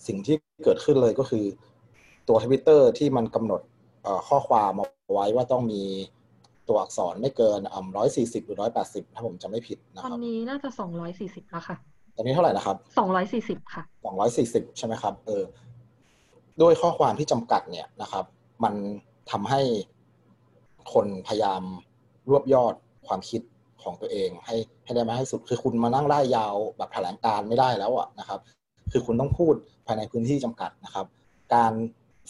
[0.06, 1.44] สิ่งที่เกิดขึ้นเลยก็คือ
[2.28, 3.60] ตัวทวิตเตอร์ที่มันกำหนด
[4.28, 5.82] ข้อความเอาไว้ว่าต้องมี
[6.68, 7.60] ตัวอักษรไม่เกิน
[7.96, 11.76] ร้อยสี่สิบหรือร้อยแปดสิบถ้าผมจำไม่ผิดนะครับ ตอนนี้น่าจะสองร้อยสี่สิบแล้วค่ะ
[12.16, 15.44] ตอนนี้เท่าไหร่นะครับสองร้อยสี่สิบค่ะสองร้อยสี่สิบใช่ไหมครับ เออ
[16.60, 18.24] ด้วยข้อความที่จำกัดเนี่ยนะครับ
[18.64, 18.74] มัน
[19.30, 19.60] ทำให้
[20.92, 21.62] คนพยายาม
[22.28, 22.74] รวบยอด
[23.06, 23.40] ความคิด
[23.84, 28.40] ของตัวเองให้ให้ได้มาให้สุด คือคุณมานั่งไล่ยาวแบบแถลงการไม่ได้แล้วอะนะครับ
[28.92, 29.54] คือคุณต้องพูด
[29.86, 31.06] ภายในพื้นที่จำกัดนะครับ
[31.54, 31.72] การ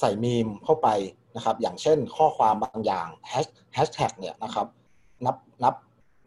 [0.00, 0.88] ใส่มีมเข้าไป
[1.36, 3.08] นะครับ อย่างเช่นข้อความบางอย่าง
[3.74, 4.66] แฮชแท็กเนี่ยนะครับ
[5.26, 5.74] นับนับ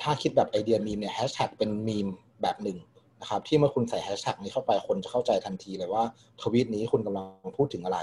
[0.02, 2.08] ถ้าคิดแบบไอเดียมีมเนี่ยแฮชแท็กเป็นมีม
[2.42, 2.78] แบบหนึ่ง
[3.22, 6.04] นะครับ ที่เมื่อคุณใส่แฮชแท็กนี้เข้าไปคนจะเข้าใจทันทีเลยว่า
[6.42, 7.26] ทวีตนี้คุณกำลัง
[7.58, 8.00] พูดถึงอะไร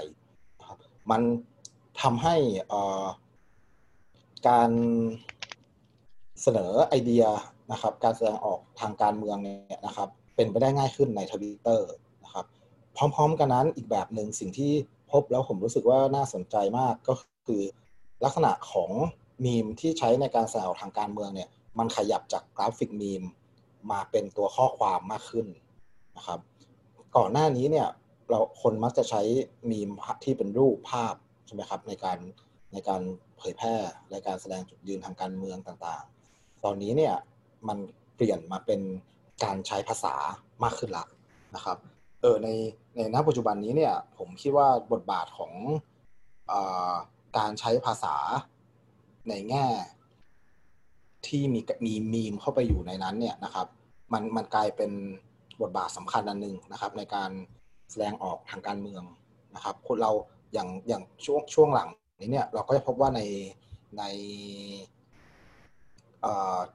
[0.59, 0.77] นะครับ
[1.11, 1.21] มัน
[2.01, 2.35] ทำให้
[4.47, 4.71] การ
[6.43, 7.23] เสนอไอเดีย
[7.71, 11.89] นะครับการแสดงออกทางการเมืองเนี่ยนะครับเป็นไปได้ง่ายขึ้นในทวิตเตอร์
[12.23, 12.45] นะครับ
[12.95, 14.73] พร้อม ๆ กันนั้นอีกแบบหนึ่งสิ่งที่
[15.11, 17.13] พบแล้วผมรู้สึกว่าน่าสนใจมากก็
[17.47, 17.61] คือ
[18.23, 18.91] ลักษณะของ
[19.45, 21.49] มีมที่ใช้ในการแสดงออกทางการเมืองเนี่ย
[21.79, 23.23] มันขยับจากกราฟิกมีม
[23.91, 25.47] มาเป็นตัวข้อความมากขึ้น
[26.17, 26.39] นะครับ
[27.17, 27.87] ก่อนหน้านี้เนี่ย
[28.29, 29.21] เราคนมักจะใช้
[29.69, 29.89] มีม
[30.23, 32.17] ที่เป็นรูปภาพใช่ไหมครับในการ
[32.73, 33.01] ในการ
[33.37, 33.75] เผยแพร่
[34.11, 36.20] ในการแสดงจุดยืนทางการเมืองต่างๆ
[36.65, 37.15] ตอนนี้เนี่ย
[37.67, 37.77] มัน
[38.15, 38.81] เปลี่ยนมาเป็น
[39.43, 40.15] การใช้ภาษา
[40.63, 41.05] มากขึ้นละ
[41.55, 41.77] นะครับ
[42.21, 42.47] เออใน
[42.95, 45.53] ในณปัจจุบันนี้เนี่ยผมคิดว่าบทบาทของ
[46.51, 46.53] อ
[47.37, 48.15] การใช้ภาษา
[49.29, 49.65] ในแง่
[51.27, 53.67] ที่มีมีมีมเข้าไปอยู่ในนั้นเนี่ยนะครับ
[54.13, 54.91] มันมันกลายเป็น
[55.61, 57.31] บทบาทสำคัญอันหนึ่งนะครับ ในการ
[57.91, 59.03] แสดงออกทางการเมือง
[59.55, 60.11] นะครับ คนเรา
[60.53, 61.89] อย่างอย่างช่วงช่วงหลัง
[62.21, 63.21] นี้เนี่ยเราก็จะพบว่าใน
[63.97, 64.03] ใน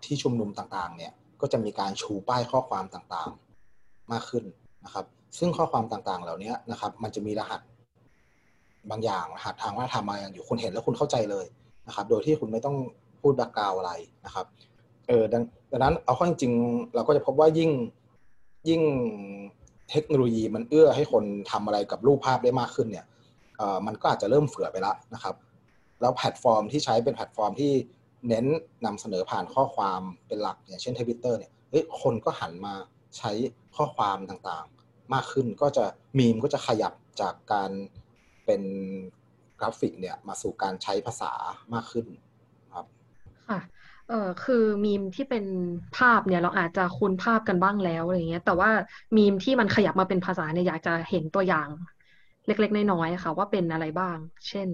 [0.04, 4.44] ที่ชุมนุมต่างๆ เนี่ย ก็จะมีการชูป้ายข้อความต่างๆ มากขึ้น
[4.84, 5.06] นะครับ
[5.38, 7.60] ซึ่งข้อความต่างๆ เหล่านี้นะครับ มันจะมีรหัส
[8.90, 11.46] บางอย่างรหัสทางวัฒนธรรมมาอยู่คุณเห็นแล้วคุณเข้าใจเลย
[11.86, 12.76] นะครับ โดยที่คุณไม่ต้อง
[13.20, 13.92] พูด background อะไร
[14.26, 14.46] นะครับ
[15.08, 16.52] เออดังนั้นเอาเข้าจริง
[16.94, 17.70] เราก็จะพบว่ายิ่ง
[18.68, 18.82] ยิ่ง
[19.90, 23.06] เทคโนโลยีมันเอื้อให้คนทำอะไรกับรูปภาพได้มากขึ้นเนี่ย
[23.86, 25.34] มันก็อาจจะเริ่มเฝือไปแล้วนะครับ
[26.00, 27.72] แล้วแพลตฟอร์มที่ใช้เป็นแพลตฟอร์มที่
[28.28, 28.46] เน้น
[28.84, 32.74] นำเสนอผ่านข้อความเป็นหลักอย่างเช่นทวิตเตอร์เนี่ยเฮ้ยคนก็หันมา
[33.18, 33.30] ใช้
[33.76, 35.84] ข้อความต่างๆ มากขึ้นก็จะ
[36.18, 37.70] มีมก็จะขยับจากการ
[38.46, 38.62] เป็น
[39.60, 41.32] กราฟิกเนี่ยมาสู่การใช้ภาษา
[41.74, 42.06] มากขึ้น
[42.74, 42.86] ครับ
[43.46, 43.56] ค่ะ
[44.06, 45.44] เออคือมีมที่เป็น
[45.92, 48.70] ภาพเนี่ยเราอาจจะคุ้นภาพกันบ้างแล้วอะไรเงี้ยแต่ว่า
[49.16, 51.68] มีมที่มันขยับมาเป็นภาษาเนี่ยอยากจะเห็นตัวอย่าง
[52.46, 54.68] เล็กๆน้อยๆค่ะ ว่าเป็นอะไรบ้าง เช่น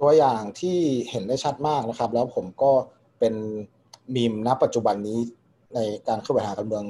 [0.00, 0.76] ตัวอย่างที่
[1.10, 2.70] เห็นได้ชัดมากนะครับ แล้วผมก็
[3.18, 3.34] เป็น
[4.14, 5.18] มีมณปัจจุบันนี้
[5.74, 5.78] ใน
[6.08, 6.84] การเคลื่อนไหวทางการเมือง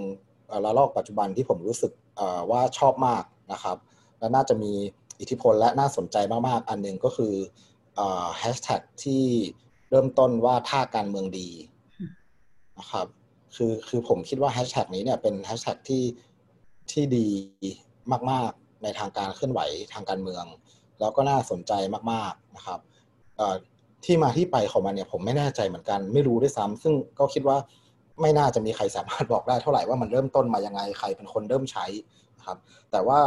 [0.65, 1.93] ระลอกปัจจุบันที่ผมรู้สึก
[2.51, 3.77] ว่าชอบมากนะครับ
[4.19, 4.73] และน่าจะมี
[5.21, 6.17] อิทธิพลและน่าสนใจ
[6.49, 7.35] มาก ๆ อันหนึ่งก็คือ
[8.39, 9.25] แฮชแท็กที่
[9.91, 11.49] เริ่มต้นว่าท่าการเมืองดี
[12.79, 13.07] นะครับ
[13.57, 16.05] คือคือผมคิดว่าแฮชแท็กนี้เนี่ยเป็นแฮชแท็กที่
[16.93, 17.29] ที่ดี
[18.31, 19.61] มาก ๆ ในทางการเคลื่อนไหว
[19.93, 20.45] ทางการเมือง
[21.01, 21.73] แล้วก็น่าสนใจ
[22.13, 22.81] มาก ๆ นะครับ
[24.05, 27.57] ที่มาที่ไปของมันเนี่ยผมไม่แน่ใจเหมือนกัน ไม่รู้ด้วยซ้ำซึ่งก็คิดว่า
[28.21, 31.85] ไม่น่าจะมีใครสามารถบอกได้เท่าไหร่ว่ามันเริ่มต้นมายังไงใครเป็นคนเริ่มใช้
[32.39, 32.59] นะครับ
[32.91, 33.19] แต่ว่า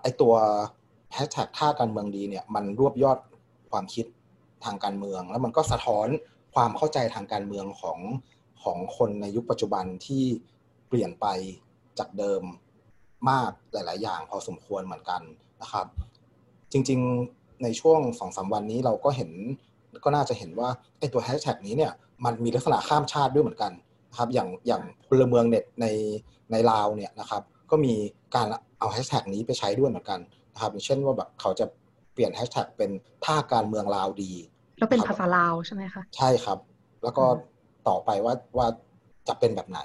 [0.00, 0.34] ไอตัว
[1.14, 3.18] แฮชแท็กท่าการเมืองดีเนี่ยมันรวบยอด
[3.70, 4.06] ความคิด
[4.64, 6.08] ทางการเมือง แล้วมันก็สะท้อน
[6.54, 7.98] ความเข้าใจทางการเมืองของ
[8.62, 10.24] ของคนในยุคปัจจุบันที่
[10.88, 11.26] เปลี่ยนไป
[11.98, 12.42] จากเดิม
[13.30, 15.22] มากหลาย ๆ อย่างพอสมควรเหมือนกัน
[15.62, 15.86] นะครับ
[16.72, 19.30] จริง ๆ ในช่วงสองสามวันนี้เราก็เห็น
[20.04, 20.68] ก็น่าจะเห็นว่า
[20.98, 21.92] ไอ้ตัวแฮชแท็กนี้เนี่ย
[22.24, 23.72] มันมีลักษณะข้ามชาติด้วยเหมือนกัน
[24.10, 25.86] นะครับอย่างอย่างพลเมืองเน็ตใน
[26.52, 27.94] ในลาวเนี่ยนะครับก็มี
[28.34, 28.46] การ
[28.78, 30.20] เอาแฮชแท็กนี้ไปใช้ด้วยเหมือนกัน
[30.54, 31.66] นะครับอย่างเช่นว่าแบบเขาจะ
[32.12, 32.90] เปลี่ยนแฮชแท็กเป็น
[33.24, 34.32] ถ้าการเมืองลาวดี
[34.78, 36.58] แล้วเป็นภาษาลาวใช่ไหมคะใช่ครับ
[37.02, 37.24] แล้วก็
[37.88, 38.66] ต่อไปว่าว่า
[39.28, 39.80] จะเป็นแบบไหน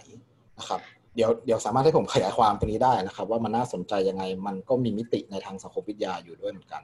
[0.60, 0.80] นะครับ
[1.16, 6.84] เดี๋ยวเดี๋ยวสามารถให้ผมขยายความตรงนี้ได้นะครับ ว่ามันน่าสนใจยังไง มันก็มีมิติในทางสังคมวิทยาอยู่ด้วยเหมือนกัน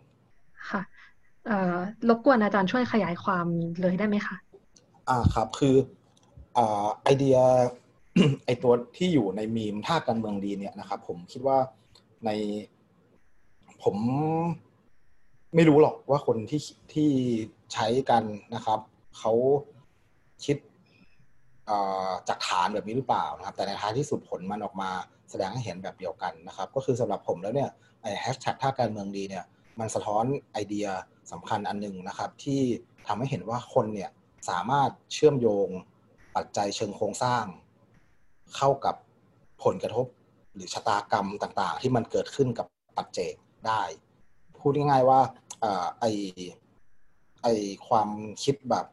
[0.70, 0.82] ค่ะ
[2.10, 3.46] รบกวนอาจารย์ช่วยขยายความ
[3.82, 4.36] เลยได้ไหมคะ
[5.10, 5.76] อ่าครับคือ
[6.58, 7.38] อ่าไอเดีย
[8.46, 11.58] ไอตัวที่อยู่ในมีมท่าการเมืองดีเนี่ยนะครับผมคิดว่า
[12.26, 12.30] ใน
[13.84, 13.96] ผม
[15.56, 16.62] ไม่รู้หรอกว่าคนที่
[16.94, 17.10] ที่
[17.74, 18.24] ใช้กัน
[18.56, 18.80] นะครับ
[19.20, 19.34] เขา
[20.46, 20.58] คิด
[22.28, 24.90] จากฐานแบบนี้หรือเปล่านะครับ แต่ในท้ายที่สุดผลมันออกมา
[25.30, 27.70] แสดงให้เห็นแบบเดียวกันนะครับ ก็คือสำหรับผมแล้วเนี่ย
[28.02, 29.44] ไอแฮชแท็กท่าการเมืองดีเนี่ย
[29.82, 30.88] มันสะท้อนไอเดีย
[31.32, 32.62] สำคัญอันหนึ่งนะครับ ที่
[33.08, 34.12] ทำให้เห็นว่าคนเนี่ย
[34.50, 35.68] สามารถเชื่อมโยง
[36.36, 37.46] ปัจจัยเชิงโครงสร้าง
[38.56, 38.96] เข้ากับ
[39.64, 40.06] ผลกระทบ
[40.54, 42.68] หรือชะตากรรมต่างๆ ที่มันเกิดขึ้นกับ
[42.98, 43.34] ปัจเจก
[43.68, 43.84] ได้
[44.60, 45.20] พูดง่ายๆว่า
[46.00, 46.06] ไอ
[47.44, 47.48] ไอ
[47.88, 48.10] ความ
[48.44, 48.86] คิดแบบ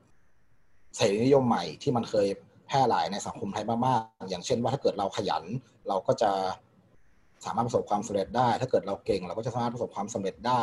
[0.96, 2.28] เสรีนิยมใหม่ที่มันเคย
[2.66, 5.44] แพร่หลายในสังคมไทยมากๆ อย่างเช่นว่าถ้าเกิดเราขยัน
[5.88, 6.30] เราก็จะ
[7.48, 10.62] สามารถประสบความสำเร็จได้ ถ้าเกิดเราเก่ง เราก็จะสามารถประสบความสำเร็จได้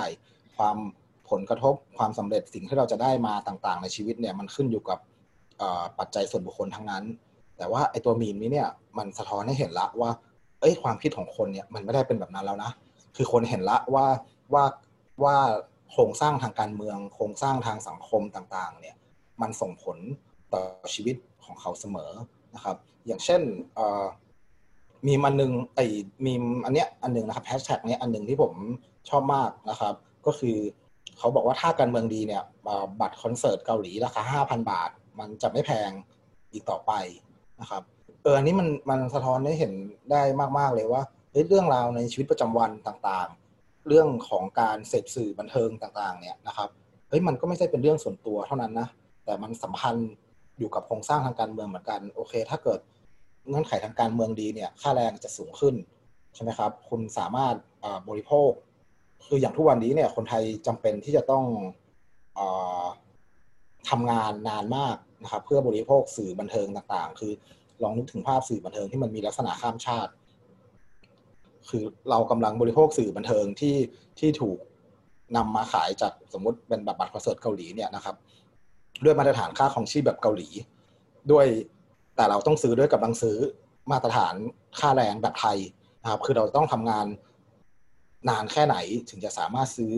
[0.58, 0.78] ความ
[1.30, 5.00] ผลกระทบความสำเร็จสิ่งที่เราจะได้มาต่างๆ ในชีวิตเนี่ยมันขึ้นอยู่กับ
[6.00, 7.04] ปัจจัยส่วนบุคคลทั้งนั้น
[7.58, 10.12] แต่ว่าไอ้ตัวมีมนี้เนี่ยมันสะท้อนให้เห็นละว่า
[10.60, 12.71] เอ้ยความคิดของคนเนี่ยมันไม่ได้เป็นแบบนั้นแล้วนะ
[13.15, 14.06] คือคนเห็นละว่า
[14.54, 14.63] ว่า
[15.24, 15.36] ว่า
[15.91, 18.95] โครงสร้างทางการเมือง โครงสร้างทางสังคมต่างๆ เนี่ย
[19.41, 19.98] มันส่งผล
[20.54, 20.62] ต่อ
[20.93, 22.12] ชีวิตของเขาเสมอ
[22.56, 23.41] นะครับ อย่างเช่น
[25.08, 25.86] มีมันหนึ่งไอ้
[26.26, 26.34] มี
[26.65, 28.54] อันเนี้ยอันหนึ่งนะครับแฮชแท็กเนี้ยอันหนึ่งที่ผม
[29.10, 29.94] ชอบมากนะครับ
[30.26, 30.58] ก็คือ
[31.18, 32.44] เขาบอกว่าถ้าการเมืองดีเนี่ย
[33.00, 34.89] บัตรคอนเสิร์ตเกาหลีราคาห้าพันบาท
[35.20, 35.91] มันจะไม่แพง
[36.52, 36.91] อีกต่อไป
[37.62, 37.84] นะครับ
[38.24, 39.74] เอออันนี้มันมันสะท้อนให้เห็น
[40.12, 40.22] ได้
[40.60, 41.02] มาก ๆ เลยว่า
[41.50, 46.70] เรื่องราวในชีวิตประจำวันต่างๆ เรื่องของการเสพสื่อบันเทิงต่างๆ เนี่ยนะครับ
[47.10, 48.88] เฮ้ยมันก็ไม่ใช่เป็นเรื่องส่วนตัวเท่านั้นนะ
[49.26, 50.12] แต่มันสัมพันธ์
[50.60, 52.80] อยู่กับโครงสร้างทางการเมืองเหมือนกัน โอเค ถ้าเกิด
[53.49, 55.75] เงื่อนไขทางการเมืองดีเนี่ยค่าแรงจะสูงขึ้น
[56.36, 57.55] ใช่ไหมครับคุณสามารถ
[58.10, 58.51] บริโภค
[59.25, 61.43] คืออย่างทุกวันนี้เนี่ยคนไทยจำเป็นที่จะต้อง
[62.38, 62.39] อ
[63.89, 67.31] ทำงานนานมากนะครับเพื่อบริโภคสื่อบันเทิงต่างๆ คือ
[67.84, 70.12] ลองนึกถึงภาพสื่อบันเทิงที่มันมีลักษณะข้ามชาติ
[71.69, 73.77] คือเรากำลังบริโภคสื่อบันเทิงที่
[74.19, 74.58] ที่ถูก
[75.38, 78.15] นำมาขายจากสมมติเป็นแบบบัตรคอนเสิร์ตเกาหลีเนี่ยนะครับ
[79.03, 80.49] ด้วยมาตรฐานค่าของชีพแบบเกาหลี
[81.31, 81.47] ด้วย
[82.15, 83.38] แต่เราต้องซื้อด้วยกับลังซื้อ
[83.91, 84.36] มาตรฐาน
[84.80, 85.58] ค่าแรงแบบไทย
[86.01, 87.08] นะครับ คือเราต้องทำงาน
[88.30, 88.75] นานแค่ไหน
[89.10, 89.93] ถึงจะสามารถซื้อ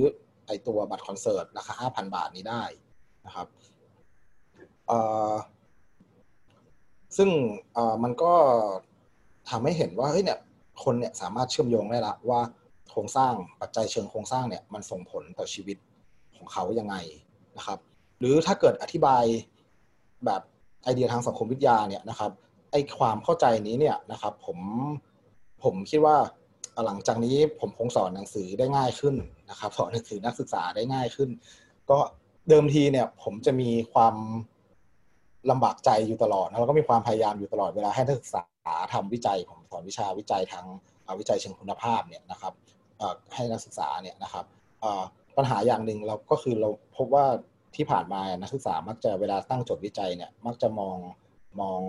[0.48, 2.64] ไอตัวบัตรคอนเสิร์ตราคา 5,000 บาทนี้ได้
[3.26, 3.48] นะครับ
[7.18, 7.30] ซึ่ง
[8.04, 8.34] มันก็
[9.50, 10.40] ทำให้เห็นว่าเฮ้ยเนี่ย
[10.84, 12.42] คนเนี่ยสามารถเชื่อมโยงได้ละว่า
[12.90, 15.78] โครงสร้างปัจจัยเชิงโครงสร้างเนี่ยมันส่งผลต่อชีวิต
[16.36, 16.96] ของเขายังไง
[17.58, 17.80] นะครับ
[18.20, 19.24] หรือถ้าเกิดอธิบาย
[20.26, 20.42] แบบ
[20.88, 22.32] ไอเดียทางสังคมวิทยาเนี่ยนะครับ
[22.72, 24.58] ไอความเข้าใจนี้เนี่ยนะครับผม
[25.64, 26.18] ผมคิดว่า
[26.86, 29.16] หลังจากนี้ผมคงสอนหนังสือได้ง่ายขึ้น
[29.50, 31.30] นะครับสอนหนังสือนักศึกษาได้ง่ายขึ้น
[31.90, 31.98] ก็
[32.50, 34.16] เดิมทีเนี่ยผมจะมีความ
[35.52, 38.44] ลำบากใจอยู่ตลอดแล้วก็มีความพยายามอยู่ตลอดเวลาให้นักศึกษา
[38.94, 40.66] ทำวิจัยผมสอนวิชาวิจัยทาง
[41.20, 42.54] วิจัยเชิงคุณภาพเนี่ยนะครับ
[43.34, 44.46] ให้นักศึกษาเนี่ยนะครับ
[45.38, 47.26] ปัญหาอย่างหนึ่งเราก็คือเราพบว่า
[47.76, 50.98] ที่ผ่านมานักศึกษามักจะเวลาตั้งโจทย์วิจัยเนี่ยมักจะมอง
[51.62, 51.82] มอง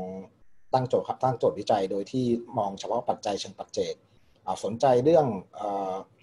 [0.75, 2.25] ตั้งโจทย์ครับตั้งโจทย์วิจัยโดยที่
[2.59, 3.95] มองเฉพาะปัจจัยเชิงปัจเจก
[4.65, 5.27] สนใจเรื่อง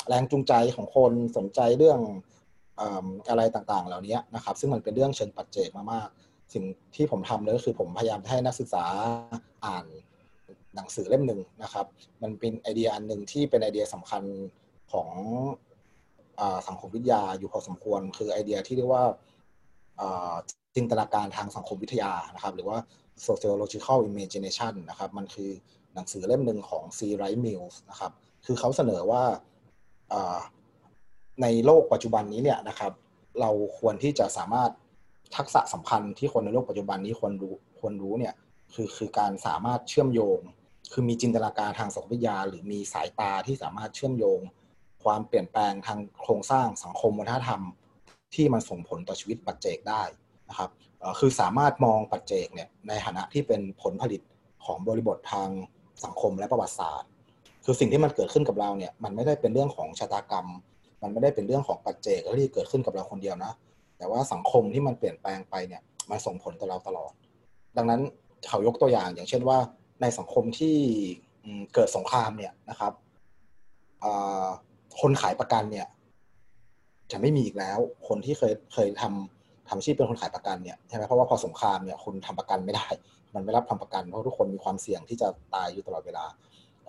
[0.07, 1.99] แรงจูงใจของคนสนใจเรื่อง
[3.29, 6.63] อะไรต่างๆ เหล่านี้นะครับซึ่งมันเป็นเรื่องเชิงปัจเจกมากๆสิ่ง
[6.95, 8.85] ที่ผมทำเลยก็คือผมพยายามให้นักศึกษา
[9.65, 9.85] อ่าน
[10.75, 11.85] หนังสือเล่มหนึ่งนะครับ
[12.21, 14.23] มันเป็นไอเดียอันหนึ่งที่เป็นไอเดียสำคัญ
[14.91, 15.09] ของ
[16.67, 19.03] สังคมวิทยาอยู่พอสมควร คือไอเดียที่เรียกว่า
[20.75, 22.77] จินตนาการทางสังคมวิทยานะครับ หรือว่า
[23.27, 25.51] sociological imagination นะครับ มันคือ
[25.93, 26.99] หนังสือเล่มหนึ่งของ C.
[27.17, 28.11] Wright Mills นะครับ
[28.45, 29.23] คือเขาเสนอว่า
[31.41, 32.91] ในโลกปัจจุบันนี้เนี่ยนะครับ
[33.41, 34.71] เราควรที่จะสามารถ
[35.35, 38.33] ทักษะสำคัญที่คนในโลกปัจจุบันนี้ควรรู้ควรรู้เนี่ย
[38.73, 40.39] คือคือการสามารถเชื่อมโยง
[40.91, 44.39] คือมีจินตนาการทางสังคมวิทยา หรือมีสายตาที่สามารถเชื่อมโยง
[45.03, 47.61] ความเปลี่ยนแปลงทางโครงสร้างสังคมวัฒนธรรม
[48.35, 50.03] ที่มันส่งผลต่อชีวิตปัจเจกได้
[50.49, 50.69] นะครับ
[51.19, 54.21] คือสามารถมองปัจเจกเนี่ยในฐานะที่เป็นผลผลิต
[54.65, 55.49] ของบริบททาง
[56.05, 57.09] สังคมและประวัติศาสตร์
[57.65, 60.47] คือสิ่งที่มันเกิดขึ้นกับเราเนี่ยมันไม่ได้เป็นเรื่องของชะตากรรม
[61.01, 63.51] มันไม่ได้เป็นเรื่องของปัจเจกที่เกิดขึ้นกับเราคนเดียวนะ
[63.97, 67.11] แต่ว่าสังคมที่มันเปลี่ยนแปลงไปเนี่ยมันส่งผลต่อเราตลอด
[67.77, 68.01] ดังนั้น
[68.49, 69.57] เขายกตัวอย่างอย่างเช่นว่า
[70.01, 70.75] ในสังคมที่
[71.73, 72.93] เกิดสงครามเนี่ยนะครับ
[75.01, 75.87] คนขายประกันเนี่ย
[77.11, 82.87] จะไม่มีอีกแล้ว คนที่เคยเคยทำทำอาชีพเป็นคนขายประกันเนี่ยใช่ไหมเพราะว่าพอสงครามเนี่ยคุณทำประกันไม่ได้
[83.35, 86.25] มันไม่รับทำประกันเพราะทุกคนมีความเสี่ยงที่จะตายอยู่ตลอดเวลา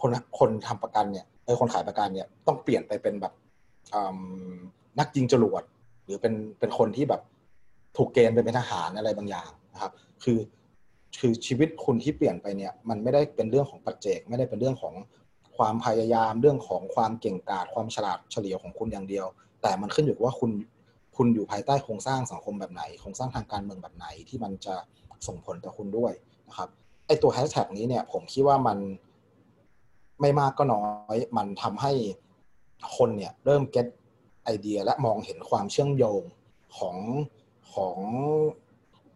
[0.00, 3.32] คนคนทำประกันเนี่ยเออคนขายประกันเนี่ยต้องเปลี่ยนไปเป็นแบบ
[4.98, 5.62] นักยิงจรวด
[6.04, 7.22] หรือเป็นเป็นคนที่แบบ
[7.96, 9.92] ถูกเกณฑ์ไปเป็นทหารอะไรบางอย่างนะครับ
[10.24, 10.38] คือ
[11.20, 14.94] คือชีวิตคุณที่เปลี่ยนไปเนี่ยมันไม่ได้เป็นเรื่องของปัจเจก ไม่ได้เป็นเรื่องของ
[15.56, 19.26] ความพยายามเรื่องของความเก่งกาจความฉลาดเฉลียวของคุณอย่างเดียว
[19.62, 20.50] แต่มันขึ้นอยู่ว่าคุณ
[21.16, 24.74] คุณอยู่ภายใต้โครงสร้างสังคมแบบไหนโครงสร้างทางการเมืองแบบไหนที่มันจะ
[25.26, 26.12] ส่งผลต่อคุณด้วย
[26.48, 26.68] นะครับ
[27.06, 28.78] ไอตัวแฮชแท็กนี้เนี่ยผมคิดว่ามัน
[30.20, 30.84] ไม่มากก็น้อ
[31.14, 31.92] ย มันทำให้
[32.96, 33.86] คนเนี่ยเริ่มเก็ต
[34.44, 36.22] ไอเดียและมองเห็นความเชื่อมโยง
[36.78, 36.96] ของ
[37.74, 37.98] ของ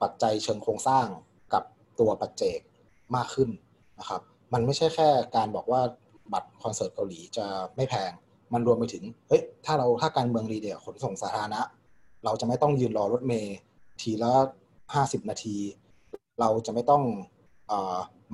[0.03, 1.07] ปัจจัยเชิงโครงสร้าง
[1.53, 1.65] กับ
[2.01, 2.61] ตัวปัจเจก
[3.17, 3.51] มากขึ้น
[3.99, 4.23] นะครับ
[4.53, 5.83] มันไม่ใช่แค่การบอกว่า
[6.33, 8.11] บัตรคอนเสิร์ตเกาหลีจะไม่แพง
[8.53, 11.61] มันรวมไปถึงเฮ้ยถ้าเราถ้าการเมืองดีเดียขนส่งสาธารณะ
[12.25, 13.57] เราจะไม่ต้องยืนรอรถเมล์
[14.01, 14.33] ทีละ
[14.95, 15.57] ห้าสิบนาที
[16.41, 17.03] เราจะไม่ต้อง
[17.71, 17.73] อ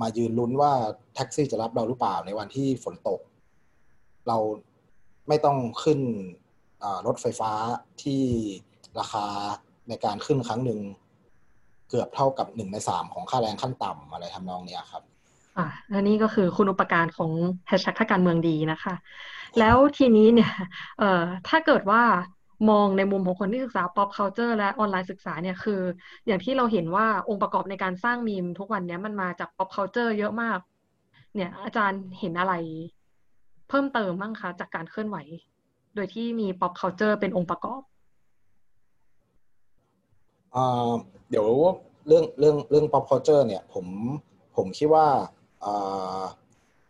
[0.01, 0.71] มายืนลุ้นว่า
[1.15, 3.19] แท็กซี่จะรับเราหรือเปล่าในวันที่ฝนตก
[4.27, 4.37] เรา
[5.27, 5.99] ไม่ต้องขึ้น
[7.07, 7.51] รถไฟฟ้า
[8.01, 8.21] ที่
[8.99, 9.25] ราคา
[9.89, 10.79] ในการขึ้นครั้งหนึ่ง
[11.89, 15.03] เกือบเท่ากับหนึ่งในสามของค่าแรงขั้นต่ำอะไรทำนองนี้ครับ
[15.57, 17.31] อะและนี่ก็คือคุณอุปการของ
[17.67, 18.95] แฮชแท็กถ้าการเมืองดีนะคะ
[19.59, 20.51] แล้วทีนี้เนี่ย
[20.99, 22.03] เอ่อถ้าเกิดว่า
[22.69, 25.81] มองในมุมของคนที่ศึกษา pop culture และออนไลน์ศึกษาเนี่ยคือ
[26.27, 30.59] อย่างที่เราเห็นว่าองค์ประกอบในการสร้างมีมทุกวันนี้มันมาจาก pop culture เยอะมาก
[31.35, 32.53] เนี่ย อาจารย์เห็นอะไร
[33.69, 35.17] เพิ่มเติมบ้างคะ จากการเคลื่อนไหว
[35.95, 37.81] โดยที่มี pop culture เป็นองค์ประกอบ
[41.29, 41.47] เดี๋ยว
[42.07, 43.85] เรื่องเรื่องเรื่อง pop culture เนี่ย ผม
[44.55, 45.07] ผมคิดว่า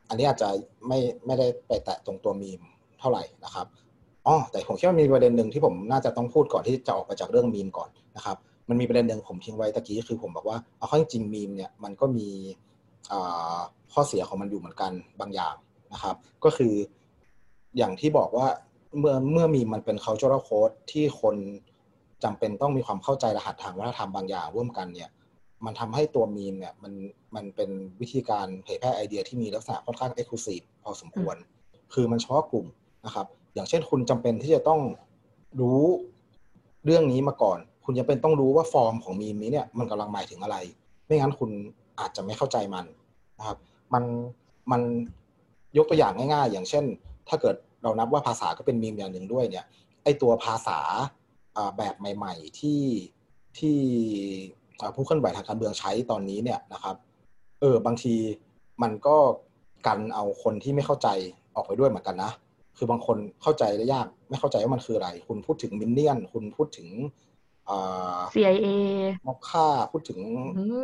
[0.10, 0.50] อันนี้อาจจะ
[0.88, 2.62] ไม่ไม่ได้ไปแตะตรงตัวมีม
[3.00, 3.68] เท่าไหร่นะครับ
[4.28, 8.38] อ๋อแต่ผมคิดว่ามีประเด็นหนึ่งที่ผมน่าจะต้องพูดก่อนที่จะออกไปจากเรื่องมีมก่อนนะครับ
[8.70, 12.28] มันมีประเด็นหนึ่งผมทิ้งไว้ตะกี้คือผมบอกว่าเอาข้อจริงมีมเนี่ยมันก็มี
[13.94, 15.56] ข้อเสียของมันอยู่เหมือนกันบางอย่าง
[15.94, 16.74] นะครับ ก็คือ
[17.78, 18.48] อย่างที่บอกว่า
[19.00, 21.36] เมื่อเมื่อมีมมันเป็น cultural code ที่คน
[22.24, 25.10] จำเป็นต้องมีความเข้าใจรหัสทางวัฒนธรรมบางอย่างร่วมกันเนี่ย
[25.66, 26.94] มันทำให้ตัวมีมเนี่ยมัน
[27.36, 27.70] มันเป็น
[28.02, 31.36] วิธีการเผยแพร่ไอเดียที่มีลักษณะค่อนข้าง exclusive พอสมควร
[31.94, 32.66] คือมันเฉพาะกลุ่ม
[33.06, 34.82] นะครับ อย่างเช่นคุณจำเป็นที่จะต้อง
[35.60, 35.82] รู้
[36.86, 40.58] เรื่องนี้มาก่อน คุณจำเป็นต้องรู้ว่าฟอร์มของมีมนี้เนี่ยมันกำลังหมายถึงอะไร
[41.06, 41.50] ไม่งั้นคุณ
[42.00, 42.86] อาจจะไม่เข้าใจมัน
[43.40, 43.58] นะครับ
[43.94, 44.04] มัน
[44.72, 44.82] มัน
[45.78, 46.86] ยกตัวอย่างง่าย ๆ อย่างเช่น
[47.30, 49.66] ถ้าเกิดเรานับว่าภาษาก็เป็นมีมอย่างหนึ่งด้วยเนี่ย
[50.04, 50.80] ไอตัวภาษา
[51.78, 52.82] แบบใหม่ ๆ ที่
[53.60, 53.78] ที่
[54.96, 56.96] ผู้เคลื่อนไหวทางการเมืองใช้ตอนนี้เนี่ยนะครับ
[57.62, 58.16] เออบางที
[58.82, 59.18] มันก็
[59.88, 61.08] กันเอาคนที่ไม่เข้าใจ
[61.56, 62.32] ออกไปด้วยเหมือนกันนะ
[62.78, 66.88] คือบางคนเข้าใจได้ยาก ไม่เข้าใจว่ามันคืออะไร คุณพูดถึงมินเนี่ยน คุณพูดถึง
[68.34, 68.68] CIA
[69.28, 70.20] มอกค่าพูดถึง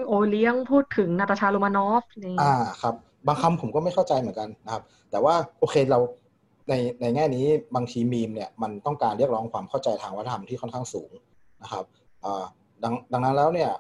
[0.08, 2.04] โอเลี้ยงพูดถึงนาตาชาโรมานอฟ
[2.42, 2.96] อ่าครับ
[3.28, 6.00] บางคำผมก็ไม่เข้าใจเหมือนกันนะครับ แต่ว่าโอเคเรา
[6.70, 11.12] ในในแง่นี้บางทีมีมเนี่ยมันต้องการเรียกร้องความเข้าใจทางวัฒนธรรมที่ค่อนข้างสูง
[11.64, 11.86] นะครับ
[12.84, 13.72] ดังดังนั้นแล้วเนี่ย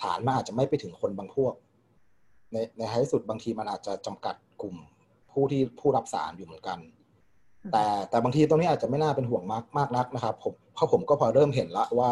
[0.00, 1.54] สารมันอาจจะไม่ไปถึงคนบางพวก
[2.52, 4.76] ในในท้ายสุดบางทีมันอาจจะจำกัดกลุ่ม
[5.32, 6.78] ผู้ที่ผู้รับสารอยู่เหมือนกัน
[7.72, 12.10] แต่แต่บางทีตรงนี้อาจจะไม่น่าเป็นห่วงมากมากนักนะครับผมเพราะผมก็พอเริ่มเห็นละว่า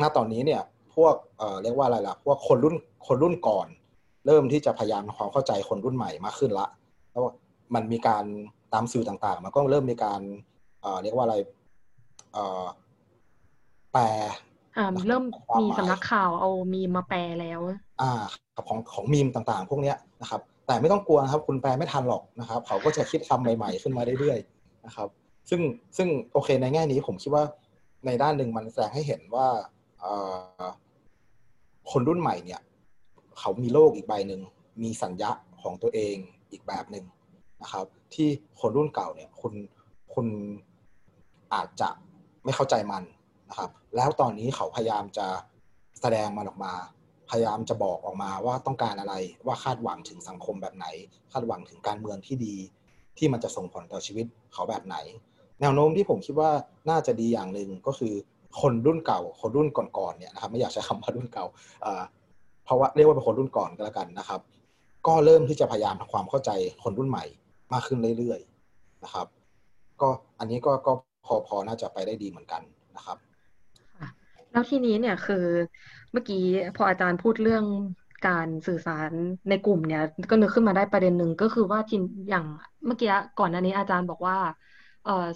[0.00, 0.62] ณตอนนี้เนี่ย
[0.94, 2.76] พวกเอ่อเรียกว่าอะไรล่ะพวกคนรุ่น
[3.06, 3.66] คนรุ่นก่อน
[4.26, 6.66] เริ่มที่จะพยายามความเข้าใจคนรุ่นใหม่มากขึ้นละ
[7.10, 7.22] แล้ว
[7.74, 8.24] มันมีการ
[8.72, 10.20] ตามสื่อต่างๆ มันก็เริ่มมีการ
[11.02, 11.36] เรียกว่าอะไร
[13.92, 14.04] แปล
[15.06, 15.24] เริ่ม
[15.60, 17.60] มีสำนักข่าวเอามีมาแปลแล้ว
[18.00, 18.10] อ่า
[18.68, 25.08] ของของมีมต่างๆ พวกเนี้ยนะครับ แต่ไม่ต้องกลัวนะครับ คุณแปลไม่ทันหรอกนะครับ เขาก็จะคิดคำใหม่ ๆ ขึ้นมาเรื่อยๆนะครับ
[25.50, 25.60] ซึ่ง
[25.96, 27.44] ซึ่งโอเคในแง่นี้ผมคิดว่า
[28.06, 29.46] ในด้านหนึ่งมันแสดงให้เห็นว่า
[31.90, 32.60] คนรุ่นใหม่เนี่ย
[33.38, 34.40] เขามีโลกอีกใบหนึ่ง
[34.82, 35.30] มีสัญญา
[35.62, 36.16] ของตัวเอง
[36.50, 37.04] อีกแบบหนึ่ง
[37.62, 38.28] นะครับ ที่
[38.60, 39.52] คนรุ่นเก่าเนี่ย คุณ
[40.14, 40.26] คุณ
[41.54, 41.88] อาจจะ
[42.44, 43.02] ไม่เข้าใจมัน
[43.54, 45.26] นะครับ แล้วตอนนี้เขาพยายามจะ
[46.00, 46.72] แสดงมันออกมา
[47.30, 49.14] พยายามจะบอกออกมาว่าต้องการอะไร
[49.46, 50.86] ว่าคาดหวังถึงสังคมแบบไหน
[51.32, 52.54] คาดหวังถึงการเมืองที่ดี
[53.18, 54.96] ที่มันจะส่งผลต่อชีวิตเขาแบบไหน
[55.60, 56.50] แนวโน้มที่ผมคิดว่า
[56.90, 58.14] น่าจะดีอย่างหนึ่งก็คือ
[58.60, 61.46] คนรุ่นเก่า คนรุ่นก่อนๆเนี่ยนะครับไม่อยากใช้คำว่ารุ่นเก่า
[62.64, 64.40] เพราะว่าเรียกว่าเป็นคนรุ่นก่อนก็แล้วกันนะครับ
[65.06, 66.50] ก็เริ่มที่จะพยายามทำความเข้าใจ
[66.82, 67.24] คนรุ่นใหม่
[67.72, 69.26] มากขึ้นเรื่อยๆนะครับ
[70.00, 70.92] ก็อันนี้ก็ก็
[71.26, 72.62] พอพอน่าจะไปได้ดีเหมือนกัน
[72.96, 73.18] นะครับ
[74.54, 75.46] แล้วทีนี้เนี่ยคือ
[76.12, 76.44] เมื่อกี้
[76.76, 77.64] พออาจารย์พูดเรื่อง
[78.28, 79.12] การสื่อสาร
[79.48, 81.96] ในกลุ่มเนี่ย ก็นึกขึ้นมาได้ประเด็นหนึ่งก็คือว่าที
[82.28, 82.44] อย่าง
[82.86, 84.36] เมื่อกี้ก่อนหน้านี้อาจารย์บอกว่า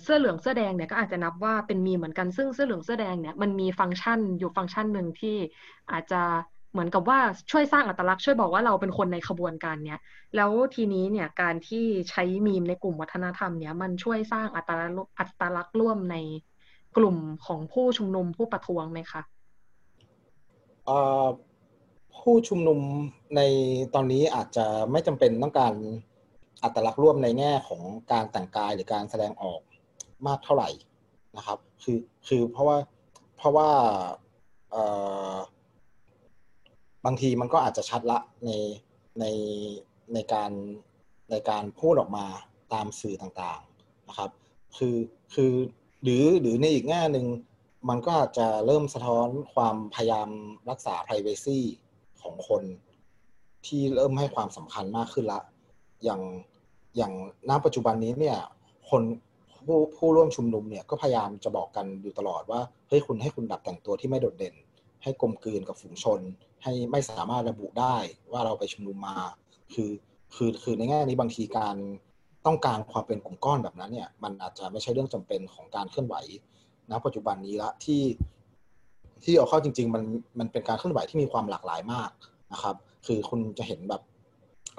[0.02, 5.36] เสื้อเหลืองเสื้อแดงเนี่ยก็อาจจะนับว่าเป็นมีเหมือนกันซึ่งเสื้อเหลืองเสื้อแดงเนี่ยมันมีฟังก์ชันอยู่ฟังก์ชันหนึ่งที่
[5.92, 6.22] อาจจะ
[6.72, 7.18] เหมือนกับว่า
[7.50, 9.98] ช่วยสร้างอัตลักษณ์ช่วยบอกว่าเราเป็นคนในขบวนการเนี้ย
[10.36, 16.16] แล้วทีนี้เนี่ยการที่ใช้มีมในกลุ่มวัฒนธรรมเนี้ยมันช่วยสร้างอัตลักษณ์อัตลักษณ์ร่วมใน
[16.96, 17.16] กลุ่ม
[17.46, 19.22] ของผู้ชุมนุมผู้ประท้วงไหมคะ
[22.18, 22.80] ผู้ชุมนุม
[23.36, 23.40] ใน
[23.94, 25.74] ตอนนี้อาจจะไม่จำเป็นต้องการ
[26.62, 27.82] อัตลักษณ์ร่วมในแง่ของ
[28.12, 29.60] การแต่งกายหรือการแสดงออก
[30.26, 30.70] มากเท่าไหร่
[31.36, 32.76] นะครับ คือคือเพราะว่า
[33.36, 33.68] เพราะว่า
[37.04, 38.50] บางทีมันก็อาจจะชัดละใน
[39.20, 39.24] ใน
[40.14, 40.50] ในการ
[41.30, 42.26] ในการพูดออกมา
[42.72, 44.30] ตามสื่อต่างๆนะครับ
[44.76, 44.96] คือ
[45.34, 45.52] คือ
[46.02, 47.26] หรือหรือในอีกแง่หนึ่ง
[47.88, 50.28] มันก็อาจจะเริ่มสะท้อนความพยายาม
[50.70, 51.60] รักษา p r i เวซี
[52.22, 52.62] ของคน
[53.66, 55.40] ที่เริ่มให้ความสำคัญมากขึ้นละ
[56.04, 56.22] อย่าง
[56.96, 57.12] อย่าง
[57.48, 58.38] ณปัจจุบันนี้เนี่ย
[58.90, 59.02] คน
[59.66, 64.54] ผู้ผู้ร่วมชุมนุมเนี่ยก็พยายามจะบอกกันอยู่ตลอดว่าเฮ้ยคุณให้คุณดับแต่งตัวที่ไม่โดดเด่น
[65.02, 66.20] ให้กลมกลืนกับฝูงชน
[66.62, 67.96] ให้ไม่สามารถระบุได้
[68.32, 69.18] ว่าเราไปชุมนุมมา
[69.74, 69.90] คือ
[70.34, 71.76] คือคือในแง่นี้บางทีการ
[72.48, 76.14] ต้องการความเป็นกลุ่มก้อนแบบนั้นเนี่ยมันอาจจะไม่ใช่เรื่องจำเป็นของการเคลื่อนไหว
[76.90, 78.02] ณปัจจุบันนี้ละที่
[79.24, 80.02] ที่เอาเข้าจริง ๆ มัน
[80.38, 82.10] มันเป็นการเคลื่อนไหวที่มีความหลากหลายมาก
[82.52, 82.76] นะครับ
[83.06, 84.02] คือคุณจะเห็นแบบ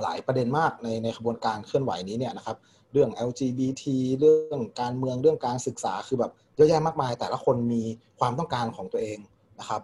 [0.01, 2.57] หลายประเด็นมากในในขบวนการเคลื่อนไหวนี้เนี่ยนะครับ
[2.91, 3.83] เรื่อง LGBT
[4.19, 7.83] เรื่องการเมืองเรื่องการศึกษาคือแบบเยอะแยะมากมาย แต่ละคนมี
[8.19, 9.19] ความต้องการของตัวเอง
[9.59, 9.81] นะครับ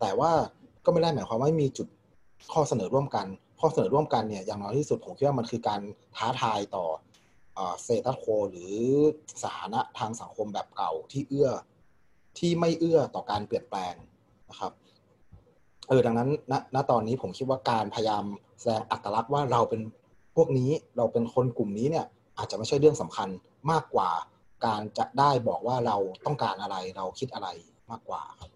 [0.00, 0.30] แต่ว่า
[0.84, 1.88] ก็ไม่ได้หมายความว่ามีจุด
[2.52, 3.26] ข้อเสนอร่วมกัน
[3.60, 5.80] ข้อเสนอร่วมกันเนี่ยอย่างน้อยที่สุดผมคิดว่ามันคือการ
[6.16, 6.86] ท้าทายต่อ
[7.82, 8.74] เซตัสโคหรือ
[9.42, 11.50] สถานะทางสังคมแบบเก่าที่เอื้อ
[12.38, 13.94] ที่ไม่เอื้อต่อการเปลี่ยนแปลง
[14.50, 14.72] นะครับ
[15.88, 18.24] เออดังนั้นณณตอนนี้ผมคิดว่าการพยายาม
[18.60, 19.80] แสดงอัตลักษณ์ว่าเราเป็น
[20.36, 22.06] พวกนี้เราเป็นคนกลุ่มนี้เนี่ย
[22.38, 23.28] อาจจะไม่ใช่เรื่องสำคัญ
[23.70, 24.10] มากกว่า
[24.66, 25.96] การจะได้บอกว่าเรา
[26.26, 27.48] ต้องการอะไรเราคิดอะไร
[27.90, 28.50] มากกว่าครับ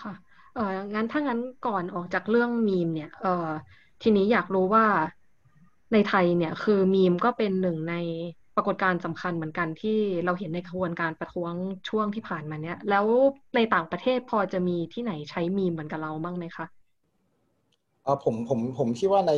[0.00, 0.12] ค่ะ
[0.54, 3.48] เอองั้นถ้างั้นก่อนออกจากเรื่องมีมเนี่ยเออ
[4.02, 4.84] ทีนี้อยากรู้ว่า
[5.92, 7.94] ในไทยเนี่ย คือมีมก็เป็นหนึ่งใน
[8.56, 11.52] ปรากฏการณ์สำคัญเหมือนกันที่เราเห็นในขบวนการประท้วง
[11.88, 13.06] ช่วงที่ผ่านมาเนี่ย แล้ว
[13.56, 16.66] ในต่างประเทศพอจะมีที่ไหนใช้มีมเหมือนกับเราบ้างไหมคะ
[18.02, 19.32] เออผมผมผมคิดว่าใน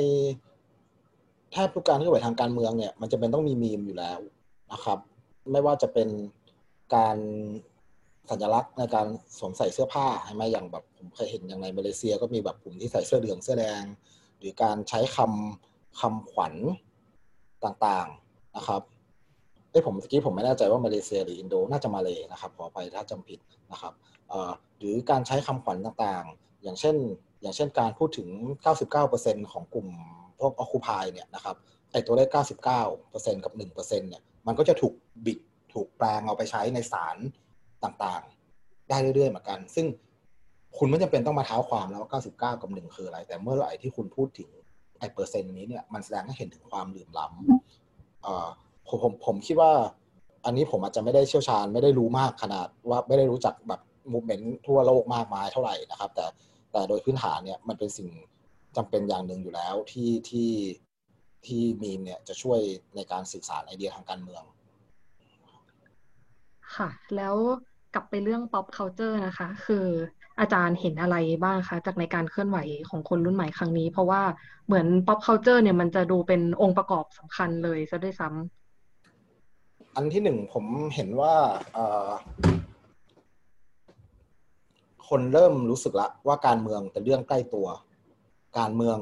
[1.53, 4.19] แทบทุกการที่อนไหวทางการเมืองเนี่ยมันจะเป็นต้องมีมีมอยู่แล้ว
[4.73, 4.99] นะครับ
[5.53, 6.09] ไม่ว่าจะเป็น
[6.95, 7.17] การ
[8.31, 9.07] สัญลักษณ์ในการ
[9.39, 13.85] สวมใส่เสื้อผ้าใช่ไหมอย่างแบบผมเคยเห็นอย่างในมาเลเซีย ก็มีแบบกลุ่มที่ใส่เสื้อเหลืองเสื้อแดง
[14.45, 16.55] รือการใช้คำคำขวัญ
[17.65, 18.83] ต่างๆนะครับ
[19.71, 23.39] เอ้ผมเมื่อกี้ผมไม่แน่ใจว่ามาเลเซียหรืออินโดน่าจะมาเลยนะครับขอไปถ้าจำผิด
[23.73, 23.93] นะครับ
[24.79, 26.97] หรือการใช้คำขวัญต่างๆ อย่างเช่น
[27.43, 28.29] อย่างเช่นการพูดถึง
[28.91, 29.89] 99%ของกลุ่ม
[30.41, 31.57] พวกออคูพายเนี่ยนะครับ
[31.93, 32.29] ไอตัวเลข
[32.87, 34.95] 99%กับ 1%เนี่ยมันก็จะถูก
[35.27, 35.39] บิด
[35.75, 37.17] ถูกแปลงเอาไปใช้ในสาร
[37.85, 39.87] ต่างๆ ได้เรื่อยๆเหมือนกัน ซึ่ง
[40.79, 44.49] คุณไม่จำเป็นต้องมาเท้าความแล้วว่า99 กับ 1 คืออะไร แต่เมื่อไหร่ที่คุณพูดถึง
[44.99, 49.73] ไอ้เปอร์เซ็นต์นี้เนี่ยมันแสดงให้เห็นถึงความลืมล้ำผมผมผมคิดว่า
[50.45, 53.81] อันนี้ผมอาจจะไม่ได้เชี่ยวชาญไม่ได้รู้มากขนาดว่าไม่ได้รู้จักแบบ
[54.13, 56.27] มูเมนต์ทั่วโลกมากมายเท่าไหร่นะครับ แต่
[56.73, 58.09] แต่โดยพื้นฐานเนี่ยมันเป็นสิ่ง
[58.77, 60.51] จำเป็นอย่างหนึ่งอยู่แล้วที่ที่
[61.47, 62.61] ที่มีมเนี่ยจะช่วย
[62.97, 64.43] ในการสื่อสารไอเดียทางการเมือง
[66.77, 67.35] ค่ะ แล้ว
[67.95, 69.87] กลับไปเรื่อง pop culture นะคะ คือ
[70.41, 72.59] อาจารย์เห็นอะไรบ้างคะจากในการเคลื่อนไหว
[72.89, 74.23] ของคนรุ่นใหม่ครั้งนี้ เพราะว่า
[74.67, 80.65] เหมือน pop culture เนี่ยมันจะดูเป็นองค์ประกอบสำคัญเลยซะด้วยซ้ำอันที่หนึ่งผม
[80.95, 81.35] เห็นว่า
[85.09, 87.67] คนเริ่มรู้สึกละว่าการเมืองเป็นเรื่องใกล้ตัว
[88.59, 88.99] การเมือง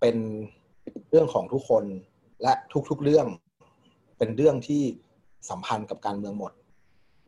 [0.00, 0.16] เป็น
[1.10, 1.84] เรื่องของทุกคน
[2.42, 2.52] และ
[2.90, 3.26] ทุกๆเรื่อง
[4.18, 4.82] เป็นเรื่องที่
[5.50, 6.52] สัมพันธ์กับการเมืองหมด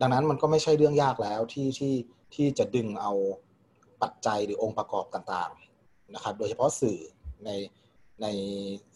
[0.01, 1.93] ดังนั้นมันก็ไม่ใช่เรื่องยากแล้วที่ที่
[2.35, 3.13] ที่จะดึงเอา
[4.03, 6.99] ปัจจัยหรือองค์ประกอบต่างๆนะครับ โดยเฉพาะสื่อ
[7.45, 7.51] ใน
[8.23, 8.27] ใน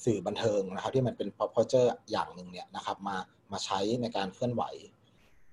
[0.05, 3.16] สื่อบันเทิงนะครับ ที่มันเป็น pop culture อย่างหนึ่งเนี่ยนะครับ มา
[3.53, 4.62] มาใช้ในการเคลื่อนไหว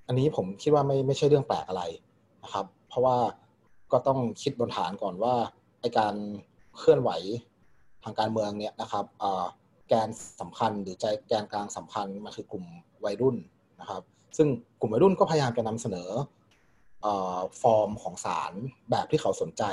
[0.08, 1.84] อันนี้ผมคิดว่าไม่ไม่ใช่เรื่องแปลกอะไร
[2.44, 3.18] นะครับ เพราะว่า
[3.92, 5.34] ก็ต้องคิดบนฐานก่อนว่า
[5.82, 6.16] ไอการ
[6.78, 7.10] เคลื่อนไหว
[8.04, 9.06] ทางการเมืองเนี่ยนะครับ
[9.88, 10.10] แกน
[10.42, 12.66] สำคัญหรือใจแกนกลางสำคัญมันคือกลุ่ม
[13.06, 13.36] วัยรุ่น
[13.82, 14.02] นะครับ
[14.38, 14.48] ซึ่ง
[14.80, 16.10] กลุ่มวัยรุ่นก็พยายามจะนำเสนอ
[17.62, 18.54] ฟอร์มของสาร
[18.92, 19.64] แบบที่เขาสนใจ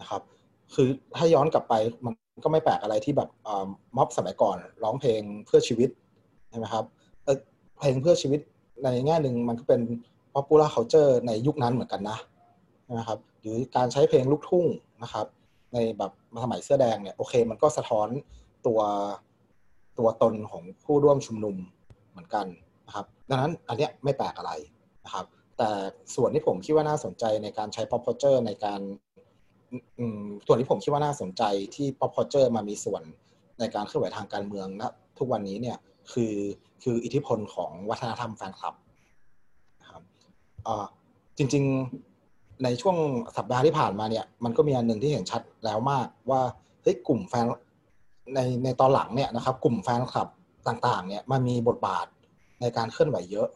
[0.00, 0.22] นะครับ
[0.74, 1.74] คือถ้าย้อนกลับไป
[2.04, 3.28] มันก็ไม่แปลกอะไรที่แบบ
[3.96, 5.90] ม็อบสมัยก่อน ร้องเพลงเพื่อชีวิต
[6.50, 6.84] ใช่ไหมครับ
[7.78, 8.40] เพลงเพื่อชีวิต
[8.84, 9.80] ในแง่หนึ่งมันก็เป็น
[10.34, 12.18] popular culture ในยุคนั้นเหมือนกันนะ
[12.98, 14.66] นะครับหรือการใช้เพลงลูกทุ่ง
[15.02, 15.26] นะครับ
[15.74, 16.12] ในแบบ
[16.44, 18.08] สมัยเสื้อแดงเนี่ยโอเค มันก็สะท้อน
[18.66, 18.80] ตัว
[19.98, 21.56] ตัวตนของผู้ร่วมชุมนุม
[22.10, 22.46] เหมือนกัน
[22.86, 24.52] นะครับ ดังนั้นอันเนี้ยไม่แปลกอะไร
[25.04, 25.24] นะครับ
[25.58, 25.70] แต่
[26.14, 28.80] ส่วนที่ผมคิดว่าน่าสนใจในการใช้ pop culture ในการ
[30.46, 31.42] ส่วนที่ผมคิดว่าน่าสนใจ
[31.74, 33.02] ที่ pop culture มามีส่วน
[33.58, 35.76] ในการเคลื่อนไหวทางการเมืองนะทุกวันนี้เนี่ย
[36.12, 36.34] คือ
[36.82, 38.74] คืออิทธิพลของวัฒนธรรมแฟนคลับ
[39.90, 40.02] ครับ
[41.38, 41.64] จริง
[42.12, 42.96] ๆในช่วง
[43.36, 46.40] สัปดาห์ที่ผ่านมาเนี่ย มันก็มีอันหนึ่งที่เห็นชัดแล้วมากว่า
[46.82, 47.46] เฮ้ยกลุ่มแฟน
[48.34, 50.28] ในในตอนหลังเนี่ยนะครับ กลุ่มแฟนคลับ
[50.68, 52.06] ต่าง ๆ เนี่ยมันมีบทบาท
[52.60, 53.48] ในการเคลื่อนไหวเยอะ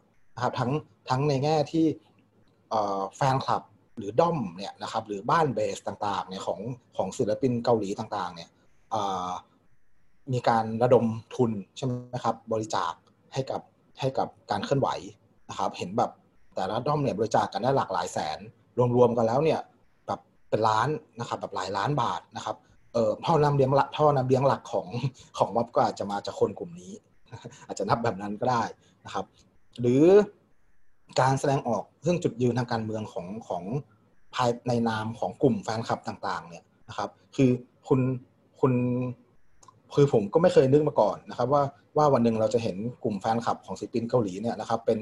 [0.43, 0.72] นะครับทั้ง
[1.11, 1.86] ทั้งในแง่ที่
[3.16, 3.62] แฟนคลับ
[3.99, 6.61] หรือด้อมเนี่ยนะครับหรือบ้านเบสต่างๆเนี่ยของ
[6.97, 8.49] ของศิลปินเกาหลีต่างๆเนี่ย
[10.32, 11.05] มีการระดม
[11.36, 12.93] ทุนใช่ไหมครับบริจาค
[13.32, 13.61] ให้กับ
[14.01, 14.88] ให้กับการเคลื่อนไหว
[15.51, 16.11] นะครับ เห็นแบบ
[16.55, 18.38] แต่ละด้อมเนี่ยบริจาคกันได้หลากหลายแสน
[18.97, 19.61] รวมๆกันแล้วเนี่ย
[20.07, 20.88] แบบเป็นล้าน
[21.20, 22.57] นะครับแบบหลายล้านบาทนะครับ
[22.93, 24.88] เอ่อท่อนำเลี้ยงหลักท่อนำเลี้ยงหลักของ
[25.38, 26.93] ของม็อบก็อาจจะมาจากคนกลุ่มนี้
[27.66, 28.62] อาจจะนับแบบนั้นก็ได้
[29.05, 29.24] นะครับ
[29.80, 30.02] หรือ
[31.20, 33.62] การแสดงออกซึ่งจุดยืนทางการเมืองของของ
[34.34, 37.50] ภายในนามของกลุ่มแฟนคลับต่างๆ เนี่ยนะครับ คือ
[37.88, 38.00] คุณ
[38.60, 38.72] คุณ
[39.94, 41.62] คือผมก็ไม่เคยนึกมาก่อนนะครับ ว่า
[41.96, 44.98] ว่าวันหนึ่งเราจะเห็นกลุ่มแฟนคลับของศิลปินเกาหลีเนี่ยนะครับ เป็น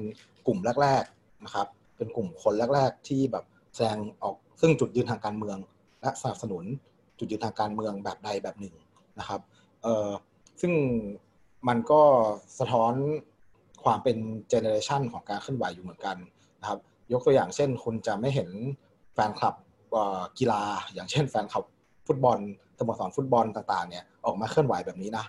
[0.47, 1.67] กลุ่มแรก ๆนะครับ
[1.97, 3.45] เป็นกลุ่มคนแรก ๆ ที่แบบ
[3.75, 5.59] แสดงออกซึ่งจุดยืนทางการเมือง
[6.03, 6.65] และสนับสนุน
[7.19, 8.75] จุดยืนทางการเมืองแบบใดแบบหนึ่ง
[9.19, 9.41] นะครับ
[9.83, 10.11] เอ่อ
[10.61, 10.73] ซึ่ง
[11.69, 12.03] มันก็
[12.59, 12.93] สะท้อน
[13.85, 14.17] ความเป็น
[14.49, 16.17] เจเนอเรชันของการเคลื่อนไหวอยู่เหมือนกัน
[16.61, 16.79] นะครับ
[17.13, 18.49] ยกตัวอย่างเช่น คุณจะไม่เห็น
[19.15, 19.55] แฟนคลับ
[20.39, 20.63] กีฬา
[20.95, 21.65] อย่างเช่นแฟนคลับ
[22.07, 22.39] ฟุตบอล
[22.79, 25.25] สโมสรฟุตบอลต่างๆเนี่ยออกมาเคลื่อนไหวแบบนี้นะ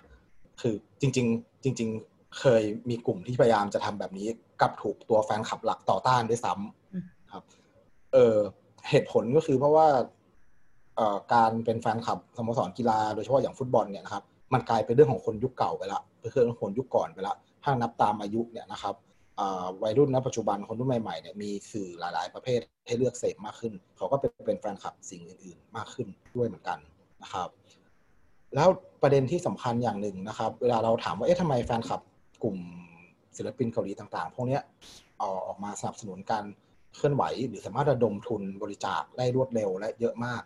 [0.62, 4.28] คือจริง ๆ จริง ๆ เคยมีกลุ่มที่พยายามจะทำแบบนี้
[4.62, 7.44] กับถูกตัวแฟนคลับหลักต่อต้านด้วยซ้ำครับ
[8.14, 8.38] เออ
[8.90, 9.88] เหตุผลก็คือเพราะว่า
[11.34, 14.24] การเป็นแฟนคลับสโมสรกีฬาโดยเฉพาะอย่างฟุตบอลเนี่ยนะครับ
[14.54, 18.96] มันกลายเป็นเรื่องของคนยุคเก่าไปละเป็นเรื่องของคนยุคก่อนไปละ ถ้านับตามอายุเนี่ยนะครับ
[19.84, 26.80] วัยรุ่นณปัจจุบันคนรุ่นใหม่ๆเนี่ยมีสื่อหลาย ๆ ประเภทให้เลือกเสพมากขึ้น เขาก็เป็นเป็นแฟนคลับสิ่งอื่น ๆ มากขึ้นด้วยเหมือนกัน
[27.24, 27.50] นะครับ
[28.56, 28.70] แล้ว
[29.02, 32.02] ประเด็นที่สำคัญอย่างหนึ่งนะครับ เวลาเราถามว่าเอ๊ะทำไมแฟนคลับ
[32.44, 32.58] กลุ่ม
[33.38, 34.60] ศิลปินเกาหลีต่าง ๆ พวกนี้
[35.22, 36.46] ออกมาสนับสนุนการ
[36.96, 40.44] เคลื่อนไหว หรือสามารถระดมทุนบริจาคได้รวดเร็วและเยอะมาก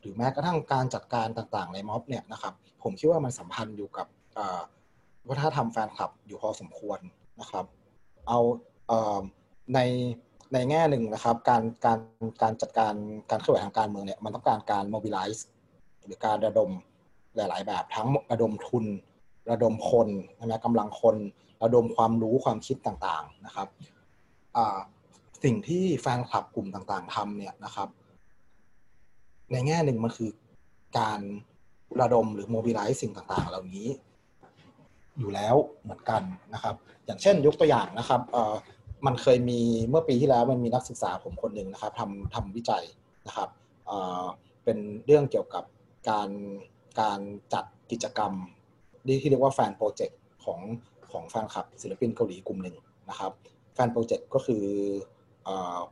[0.00, 4.06] หรือแม้กระทั่งการจัดการต่าง ๆ ในม็อบเนี่ยนะครับ ผมคิดว่ามันสัมพันธ์อยู่กับ
[5.28, 6.98] วัฒนธรรมแฟนคลับอยู่พอสมควร
[7.40, 7.64] นะครับ
[8.28, 8.38] เอา
[9.74, 9.80] ใน
[10.52, 11.98] ในแง่หนึ่งนะครับ การการ
[12.42, 12.94] การจัดการ
[13.30, 15.40] การเคลื่อนไหวทางการเมืองเนี่ยมันต้องการการ mobilize
[16.04, 16.70] หรือการระดม
[17.36, 18.84] หลาย ๆ แบบทั้งระดมทุน
[19.50, 21.16] ระดมคนใช่ไหมกำลังคน
[21.62, 23.68] ระดมความรู้ความคิดต่างๆนะครับ
[25.44, 27.88] สิ่งที่แฟนคลับกลุ่มต่างๆทำเนี่ยนะครับ
[29.52, 30.30] ในแง่หนึ่งมันคือ
[30.98, 31.20] การ
[32.00, 33.88] ระดมหรือโมบิลไลซ์สิ่งต่างๆ เหล่านี้
[35.18, 36.22] อยู่แล้วเหมือนกัน
[36.54, 36.74] นะครับ
[37.06, 38.20] อย่างเช่นยกตัวอย่างนะครับ
[39.06, 42.84] มันเคยมีเมื่อปีที่แล้วมันมีนักศึกษาผมคนหนึ่งนะครับทำทำวิจัย
[43.26, 43.48] นะครับ
[44.64, 45.64] เป็นเรื่องเกี่ยวกับ
[46.10, 46.30] การ
[47.00, 47.20] การ
[47.54, 48.32] จัดกิจกรรม
[49.22, 50.60] ที่เรียกว่า fan project ของ
[51.12, 52.76] ของแฟนคลับศิลปินเกาหลีกลุ่มหนึ่ง
[53.10, 53.32] นะครับ
[53.74, 54.64] fan project ก็คือ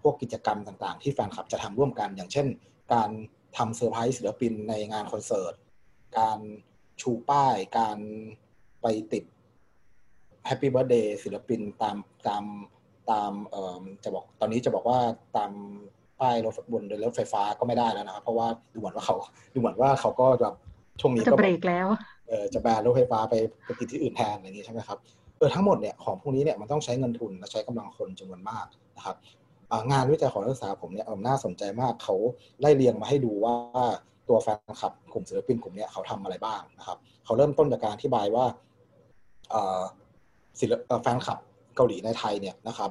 [0.02, 2.46] พวกกิจกรรมต่างๆ ที่แฟนคลับจะทำร่วมกัน อย่างเช่น
[2.92, 3.10] การ
[3.56, 5.54] ทำเซอร์ไพรส์ศิลปินในงานคอนเสิร์ต
[6.18, 6.38] การ
[7.00, 7.98] ชูป้าย การ
[8.82, 9.24] ไปติด
[10.46, 12.44] happy birthday ศิลปินตามตาม
[13.10, 14.98] ตามเอ่อจะบอกตอนนี้จะบอกว่า
[15.36, 15.50] ตาม
[16.20, 19.16] ป้ายรถบนรถไฟฟ้าก็ไม่ได้แล้วนะครับเพราะว่าดูเหมือนว่าเขา
[19.52, 20.54] ดูเหมือนว่าเขาก็แบบ
[21.00, 21.86] ช่วงนี้ก็เบรกแล้ว
[22.28, 24.98] เออจะแบนรถไฟฟ้าไปไปติดที่อื่นแทนอย่างนี้ใช่ไหมครับ
[25.38, 28.66] เออทั้งหมดเนี่ยของพวกนี้เนี่ยมันต้องใช้เงินทุนและใช้กำลังคนจำนวนมาก
[28.96, 29.16] นะครับ
[29.92, 32.14] งานวิจัยของนักศึกษาผมเนี่ยน่าสนใจมากเขา
[32.60, 33.54] ไล่เรียงมาให้ดูว่า
[34.28, 38.44] ตัวแฟนคลับกลุ่มศิลปินกลุ่มนี้เขาทำอะไรบ้างนะครับเขาเริ่มต้นจากการอธิบายว่า
[40.60, 40.72] ศิล
[41.02, 41.38] แฟนคลับ
[41.76, 42.90] เกาหลีในไทยเนี่ยนะครับ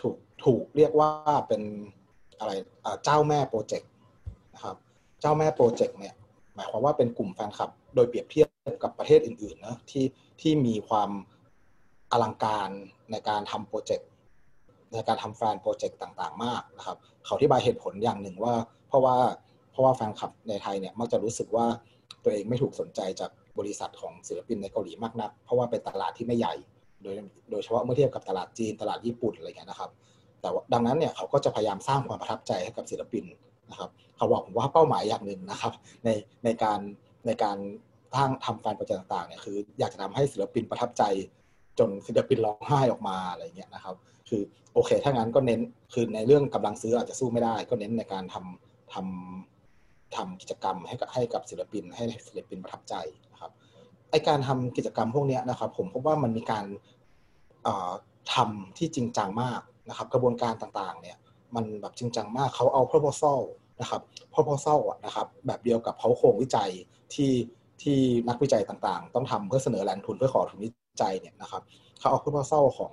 [0.00, 1.10] ถูกถูกเรียกว่า
[1.48, 1.62] เป็น
[2.38, 2.52] อะไร
[3.04, 3.90] เจ้าแม่โปรเจกต์
[4.54, 4.76] นะครับ
[5.20, 6.14] เจ้าแม่โปรเจกต์เนี่ย
[6.54, 8.48] หมายความว่าเป็นกลุ่มแฟนคลับ โดยเปรียบเทียบ
[8.82, 10.06] กับประเทศอื่นๆนะที่
[10.40, 11.10] ที่มีความ
[12.12, 12.68] อลังการ
[13.10, 14.08] ในการทำโปรเจกต์
[14.92, 18.54] ในการทำ fan project ต่างๆ มากนะครับ เขาอธิบายเหตุผลอย่างหนึ่งว่า
[18.88, 19.16] เพราะว่า
[19.70, 21.66] เพราะว่าแฟนคลับในไทยเนี่ยมักจะรู้สึกว่า
[22.22, 23.30] ตัวเองไม่ถูกสนใจจาก
[23.60, 26.54] บริษัทของศิลปินในเกาหลีมากนัก เพราะว่าเป็นตลาดที่ไม่ใหญ่
[27.02, 27.14] โดย
[27.50, 29.90] โดยเฉพาะเมื่อเทียบกับตลาดจีนตลาดญี่ปุ่นอะไรเงี้ยนะครับ
[30.40, 33.24] แต่ดังนั้นเนี่ยเขาก็จะพยายามสร้างความประทับใจให้กับศิลปิน
[33.70, 35.72] นะครับเขาบอกผมว่าเป้าหมายอย่างหนึ่งนะครับ
[36.04, 36.08] ใน
[36.44, 36.80] ในการ
[37.26, 37.56] ในการ
[38.14, 41.02] สร้างทำแฟนโปรเจกต์ต่างๆเนี่ยคืออยากจะทำให้ศิลปินประทับใจ
[41.78, 43.94] จนศิลปินร้องไห้ออกมาอะไรเงี้ยนะครับ
[44.28, 44.42] คือ
[44.74, 45.60] โอเค ถ้างั้นก็เน้น
[45.92, 52.94] คือในเรื่องกำลังซื้ออาจจะสู้ไม่ได้ ก็เน้นในการทำทำทำกิจกรรมให้กับให้กับศิลปินให้ศิลปินประทับใจ
[54.10, 56.66] ไอการทำกิจกรรมพวกนี้นะครับ ผมพบว่ามันมีการ
[58.34, 61.16] ทำที่จริงจังมากนะครับ กระบวนการต่างๆ เนี่ย
[61.54, 63.40] มันแบบจริงจังมากเขาเอา proposal
[63.80, 64.02] นะครับ
[64.34, 66.70] proposal นะครับ แบบเดียวกับเขาโครงวิจัย
[67.14, 67.32] ที่
[67.82, 67.98] ที่
[68.28, 70.70] นักวิจัยต่างๆ ต้องทำเพื่อเสนอแหล่งทุนเพื่อขอทุนวิ
[71.02, 71.62] จัยเนี่ยนะครับ
[71.98, 72.92] เขาเอา proposal ของ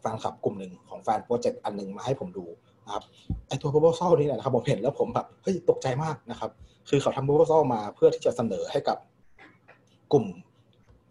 [0.00, 2.46] แฟนคลับกลุ่มหนึ่งของแฟนโปรเจกต์อันหนึ่งมาให้ผมดู
[2.84, 3.04] นะครับ
[3.48, 6.50] ไอตัว proposal นี่แหละนะครับผมเห็นแล้วผมแบบเฮ้ยตกใจมากนะครับ
[6.88, 8.98] คือเขาทำ proposal มาเพื่อที่จะเสนอให้กับ
[10.12, 10.26] กลุ่ม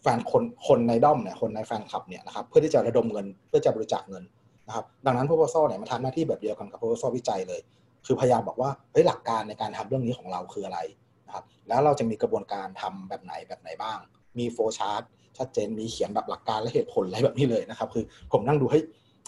[0.02, 4.24] แฟนคนคนในด้อมเนี่ยคนในแฟนคลับเนี่ยนะครับเพื่อที่จะระดมเงินเพื่อจะบริจาคเงิน
[4.68, 7.62] นะครับดังนั้น proposal เนี่ยมันทำหน้าที่แบบเดียวกันกับ proposal วิจัยเลย
[8.06, 10.80] คือพยายามบอกว่าเฮ้ยหลักการในการทำเรื่องนี้ของเราคืออะไร
[11.28, 13.98] นะครับแล้วเราจะมีกระบวนการทำแบบไหนแบบไหนบ้าง
[14.38, 15.02] มีโฟชาร์ต
[15.38, 18.80] ชัดเจนมีเขียนแบบหลักการและเหตุผลอะไรแบบนี้เลยนะครับคือผมนั่งดูให้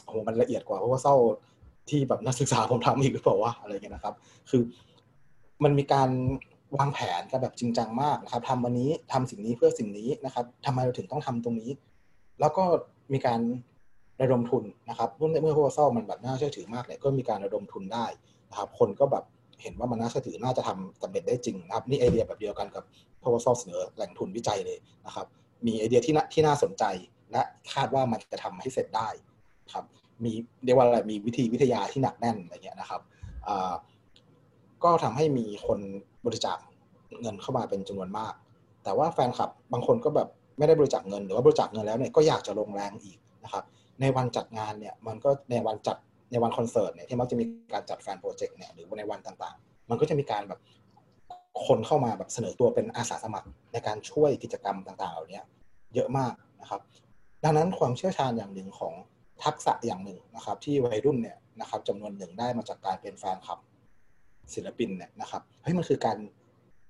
[0.04, 1.16] โอ้โหมันละเอียดกว่าพราะว่าเศร้า
[1.90, 4.16] ที่แบบนักศึกษาผมทำอีกหรือเปล่าวะอะไรเงี้ยนะครับ
[4.50, 4.62] คือ
[5.64, 6.10] มันมีการ
[6.78, 11.72] วางแผนกันแบบจริงจังมากนะครับทำวันนี้ทำสิ่งนี้เพื่อสิ่งนี้นะครับทำไมเราถึงต้องทำตรงนี้
[12.40, 12.64] แล้วก็
[13.14, 13.40] มีการ
[14.22, 18.06] ระดมทุนนะครับเมื่อเมื่อพวกเศร้ามันแบบน่าเชื่อถือมากเลยก็มีการระดมทุนได้
[18.50, 19.24] นะครับ คนก็แบบ
[19.62, 22.84] เห็นว่ามันน่าเชื่อถือน่าจะทำสำเร็จได้จริงนะครับ นี่ไอเดียแบบเดียวกันกับ
[23.22, 25.26] พวกเศร้าเสนอแหล่งทุนวิจัยเลยนะครับ
[25.66, 26.84] มีไอเดียที่น่าที่น่าสนใจ
[27.32, 27.42] และ
[27.74, 29.08] คาดว่ามันจะทำให้เสร็จได้
[29.74, 29.86] ครับ
[30.24, 30.32] มี
[30.66, 33.02] เรียกว่าอะไรมีวิธีวิทยาที่หนักแน่นอะไรเงี้ยนะครับ
[34.84, 35.80] ก็ทำให้มีคน
[36.26, 36.58] บริจาค
[37.22, 38.34] เงินเข้ามาเป็นจำนวนมาก
[38.84, 43.64] แต่ว่าแฟนคลับบางคนก็แบบไม่ได้บริจาคเงิน หรือว่าบริจาคเงินแล้วเนี่ยก็อยากจะลงแรงอีกนะครับ
[44.02, 45.98] ในวันจัดงานเนี่ยมันก็ในวันจัด
[46.32, 50.60] ในวันคอนเสิร์ตเนี่ยที่มักจะมีการจัดแฟนโปรเจกต์เนี่ยหรือในวันต่างๆ มันก็จะมีการแบบ
[51.66, 55.42] คนเข้ามาแบบเสนอตัวเป็นอาสาสมัครในการช่วยกิจกรรมต่างๆเหล่านี้
[55.96, 56.82] เยอะมากนะครับ
[57.44, 58.94] ดังนั้นความเชี่ยวชาญอย่างหนึ่งของ
[59.44, 63.60] ทักษะอย่างหนึ่งนะครับ ที่วัยรุ่นเนี่ยนะครับจำนวนหนึ่งได้มาจากการเป็นแฟนคลับ
[64.54, 66.20] ศิลปินเนี่ยนะครับเฮ้ยมันคือการ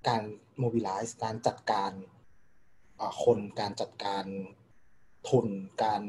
[0.08, 0.22] การ
[0.58, 1.92] โมบิลไลซ์การจัดการ
[3.24, 4.24] คนการจัดการ
[5.28, 5.46] ทุน
[5.84, 6.02] การ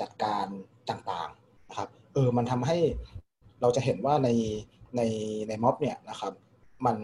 [0.00, 0.46] จัดการ
[0.90, 2.78] ต่างๆนะครับเออมันทำให้
[3.60, 4.28] เราจะเห็นว่าใน
[4.96, 5.00] ใน
[5.48, 6.32] ในม็อบเนี่ยนะครับ
[6.86, 6.96] มัน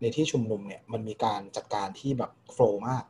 [0.00, 3.04] ในที่ชุมนุมเนี่ยมันมีการจัดการที่แบบโฟล์มาก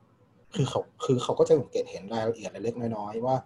[0.55, 3.36] คือเขาคือเขาก็จะสังเกตเห็นรายละเอียดเล็กน้อยๆว่า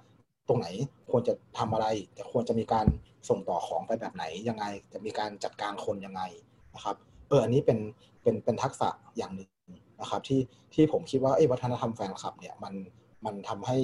[0.49, 0.66] ตรงไหน
[1.11, 1.86] ควรจะทำอะไร
[2.18, 2.86] จะควรจะมีการ
[3.28, 6.22] ส่งต่อของไปแบบไหนยังไง จะมีการจัดการคนยังไง
[6.74, 6.97] นะครับ
[7.28, 7.78] เอออันนี้เป็น
[8.22, 9.49] เป็นเป็นทักษะอย่างหนึ่ง
[10.01, 10.40] นะครับที่
[10.74, 12.74] ที่ผมคิดว่าไอ้วัฒนธรรมแฟนคลับเนี่ยมัน
[13.24, 13.78] มันทำให้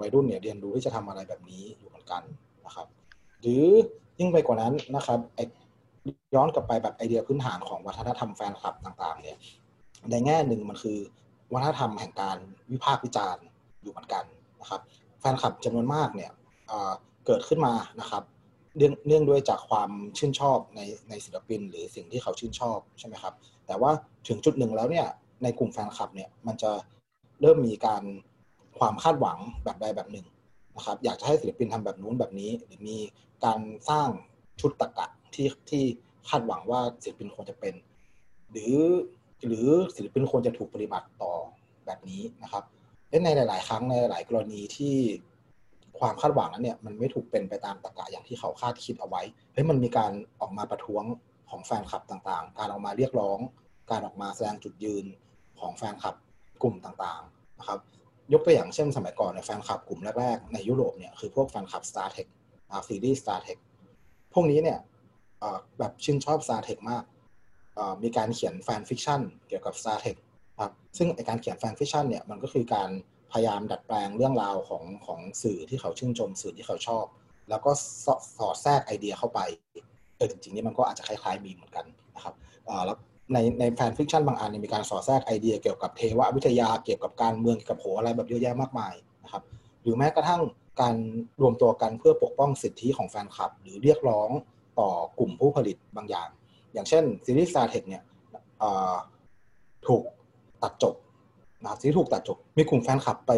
[0.00, 2.22] วัยรุ่นเนี่ยเรียนรู้ที่จะทำอะไรแบบนี้อยู่เหมือนกัน
[2.66, 2.86] นะครับ
[3.40, 3.64] หรือ
[4.18, 5.18] ยิ่งไปกว่านั้นนะครับ
[6.34, 9.36] ย้อนกลับไปแบบไอเดียพื้นฐานของวัฒนธรรมแฟนคลับต่าง ๆ เนี่ย
[10.10, 10.98] ในแง่หนึ่งมันคือ
[11.52, 12.38] วัฒนธรรมแห่งการ
[12.70, 13.44] วิพากษ์วิจารณ์
[13.82, 14.24] อยู่เหมือนกัน
[14.60, 14.80] นะครับ
[15.22, 16.30] แฟนคลับจำนวนมากเนี่ย
[17.26, 18.22] เกิดขึ้นมานะครับ
[18.76, 23.34] เนื่องเนื่องด้วยจากความชื่นชอบในในศิลปิน หรือสิ่งที่เขาชื่นชอบใช่ไหมครับ
[23.66, 23.90] แต่ว่า
[24.28, 25.06] ถึงจุดหนึ่งแล้วเนี่ย
[25.42, 26.70] ในกลุ่มแฟนคลับเนี่ยมันจะ
[27.40, 28.02] เริ่มมีการ
[28.78, 30.26] ความคาดหวังแบบใดแบบหนึ่ง
[30.76, 32.98] นะครับ อยากจะให้ศิลปินทำแบบนู้นแบบนี้ หรือมี
[33.44, 33.60] การ
[33.90, 34.08] สร้าง
[34.60, 35.82] ชุดตะกะที่ที่
[36.28, 37.74] คาดหวังว่าศิลปินควรจะเป็น
[38.52, 38.76] หรือ
[39.46, 41.32] หรือศิลปินควรจะถูกปฏิบัติต่อ
[41.86, 42.64] แบบนี้นะครับ
[43.24, 44.96] ในหลาย ๆ ครั้งในหลายกรณีที่
[45.98, 51.04] ความคาดหวังนั้นเนี่ยมันไม่ถูกเป็นไปตามตรรกะอย่างที่เขาคาดคิดเอาไว้เฮ้ยมันมีการออกมาประท้วง
[51.50, 53.38] ของแฟนคลับต่างๆ การออกมาเรียกร้อง
[53.90, 55.04] การออกมาแสดงจุดยืน
[55.60, 56.14] ของแฟนคลับ
[56.62, 57.78] กลุ่มต่างๆนะครับ
[58.32, 62.28] ยกตัวอย่างเช่นสมัยก่อนในแฟนคลับกลุ่มแรกๆในยุโรปเนี่ยคือพวกแฟนคลับ Star Trek
[62.88, 63.58] ซีรีส์ Star Trek
[64.32, 64.78] พวกนี้เนี่ย
[65.78, 67.04] แบบชื่นชอบ Star Trek มาก
[68.02, 70.16] มีการเขียน fan fiction เกี่ยวกับ Star Trek
[70.62, 72.90] ครับซึ่งการเขียน fan fiction เนี่ยมันก็คือการ
[73.32, 77.04] พยายามดัดแปลงเรื่องราวของของสื่อที่เขาชื่นชมสื่อที่เขาชอบ
[77.50, 77.70] แล้วก็
[78.38, 79.40] สอดแทรกไอเดียเข้าไป
[80.16, 81.84] เออจริงๆนี่มันก็อาจจะคล้ายๆมีเหมือนกัน
[82.16, 82.34] นะครับ
[82.86, 82.96] แล้ว
[83.32, 88.94] ในใน fan fiction บางอันมีการสอดแทรกไอเดียเกี่ยวกับเทววิทยาเกี่ยวกับการเมืองเกี่ยวกับโหอะไรแบบเยอะแยะมากมาย
[89.24, 89.42] นะครับ
[89.82, 90.42] หรือแม้กระทั่ง
[90.80, 90.94] การ
[91.40, 94.30] รวมตัวกันเพื่อปกป้องสิทธิของแฟนคลับ หรือเรียกร้อง
[94.78, 96.28] ต่อกลุ่มผู้ผลิตบางอย่าง
[96.72, 98.02] อย่างเช่นซีรีส์ Star Trek เนี่ย
[99.86, 100.04] ถูก
[100.62, 100.94] ตัดจบ
[101.62, 103.32] นะครับที่ถูกตัดจบ มีกลุ่มแฟนคลับไป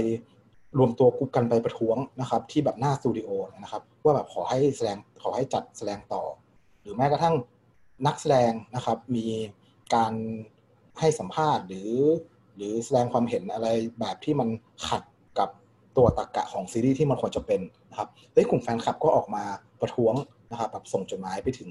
[0.78, 3.28] รวมตัวกุกันไปประท้วงนะครับ ที่แบบหน้าสตูดิโอ
[3.62, 6.22] นะครับ ว่าแบบขอให้แสดงขอให้จัดแสดงต่อ
[6.82, 7.34] หรือแม้กระทั่ง
[8.06, 9.26] นักแสดงนะครับ มี
[9.94, 10.12] การ
[10.98, 11.90] ให้สัมภาษณ์หรือ
[12.56, 13.68] หรือแสดงความเห็นอะไร
[14.00, 14.48] แบบที่มัน
[14.88, 15.02] ขัด
[15.38, 15.48] กับ
[15.96, 17.60] ตัวตรกกะของซีรีส์ที่มันควรจะเป็น
[17.90, 19.44] นะครับเฮ้ยกลุ่มแฟนคลับก็ออกมา
[19.80, 20.14] ประท้วง
[20.50, 21.70] นะครับแบบส่งจดหมายไปถึง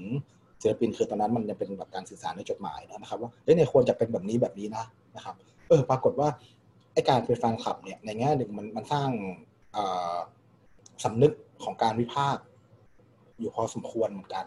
[0.64, 4.84] ศิลปินคือตอนนั้นมันจะเป็นแบบการสื่อสารในจดหมายนะครับ ว่าเฮ้ยเนี่ยควรจะเป็นแบบนี้แบบนี้นะ
[5.16, 5.34] นะครับ
[5.68, 6.28] เออปรากฏว่า
[6.92, 9.10] ไอการเป็นแฟนคลับเนี่ยในแง่หนึ่งมันมันสร้าง
[11.04, 11.32] สำนึก
[11.64, 12.42] ของการวิพากษ์
[13.38, 14.46] อยู่พอสมควรเหมือนกัน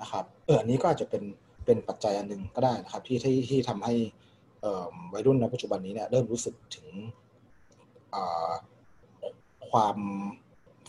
[0.00, 1.22] นะครับ เอออันนี้ก็อาจจะเป็น
[1.64, 3.94] เป็นปัจจัยอันหนึ่งก็ได้นะครับ ที่ที่ที่ทำให้
[5.12, 6.86] วัยรุ่นในปัจจุบันนี้เนี่ยเริ่มรู้สึกถึง
[9.70, 9.96] ความ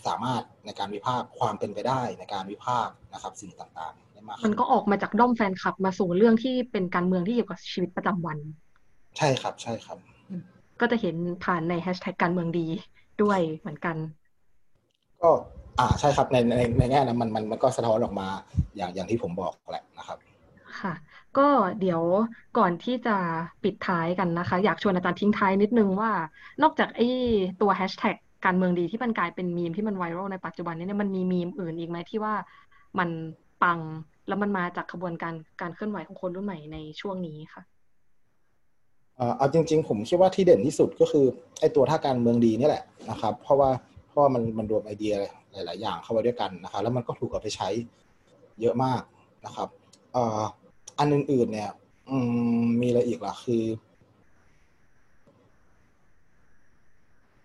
[0.06, 8.38] สามารถในการวิพากษ์ความเป็นไปได้ในการวิพากษ์นะครับสิ่งต่างๆ ได้มากมันก็ออกมาจากด้อมแฟนคลับ มาสู่เรื่องที่เป็นการเมืองที่เกี่ยวกับชีวิตประจำวัน
[9.18, 9.98] ใช่ครับ ใช่ครับ
[10.80, 12.66] ก็จะเห็นผ่านในแฮชแท็กการเมืองดี
[13.22, 13.96] ด้วยเหมือนกัน
[15.22, 15.30] ก็
[15.78, 18.26] อ่าใช่ครับในในในแง่นั้นมันมันมันก็สะท้อนออกมา
[18.76, 20.18] อย่างอย่างที่ผมบอกแหละนะครับ
[20.80, 20.94] ค่ะ
[21.38, 21.48] ก็
[21.80, 22.02] เดี๋ยว
[22.58, 23.16] ก่อนที่จะ
[23.64, 26.10] ปิดท้ายกันนะคะ อยากชวนอาจารย์ทิ้งท้ายนิดนึงว่า
[26.62, 27.08] นอกจากไอ้
[27.60, 32.34] ตัวแฮชแท็กการเมืองดีที่มันกลายเป็นมีมที่มันไวรัลในปัจจุบันนี้เนี่ยมันมีมีมอื่นอีกไหมที่ว่า
[32.98, 33.08] มัน
[33.62, 33.78] ปัง
[34.28, 37.62] แล้วมันมาจากขบวนการการเคลื่อนไหวของคนรุ่นใหม่ในช่วงนี้ค่ะ
[39.36, 41.26] เอาจริง ๆ ผมคิดว่าที่เด่นที่สุดก็คือ
[41.60, 43.70] ไอ้ตัวท่าการเมืองดีนี่แหละนะครับ เพราะว่า
[44.08, 45.14] เพราะว่ามันมันรวมไอเดีย
[45.52, 47.68] หลาย ๆ อย่างเข้าไปด้วยกันนะครับแล้วมันก็ถูกเอาไปใช้
[48.60, 49.02] เยอะมาก
[49.46, 49.68] นะครับ
[50.98, 51.70] อันอื่น ๆ เนี่ย
[52.80, 53.64] มีอะไรอีกล่ะคือ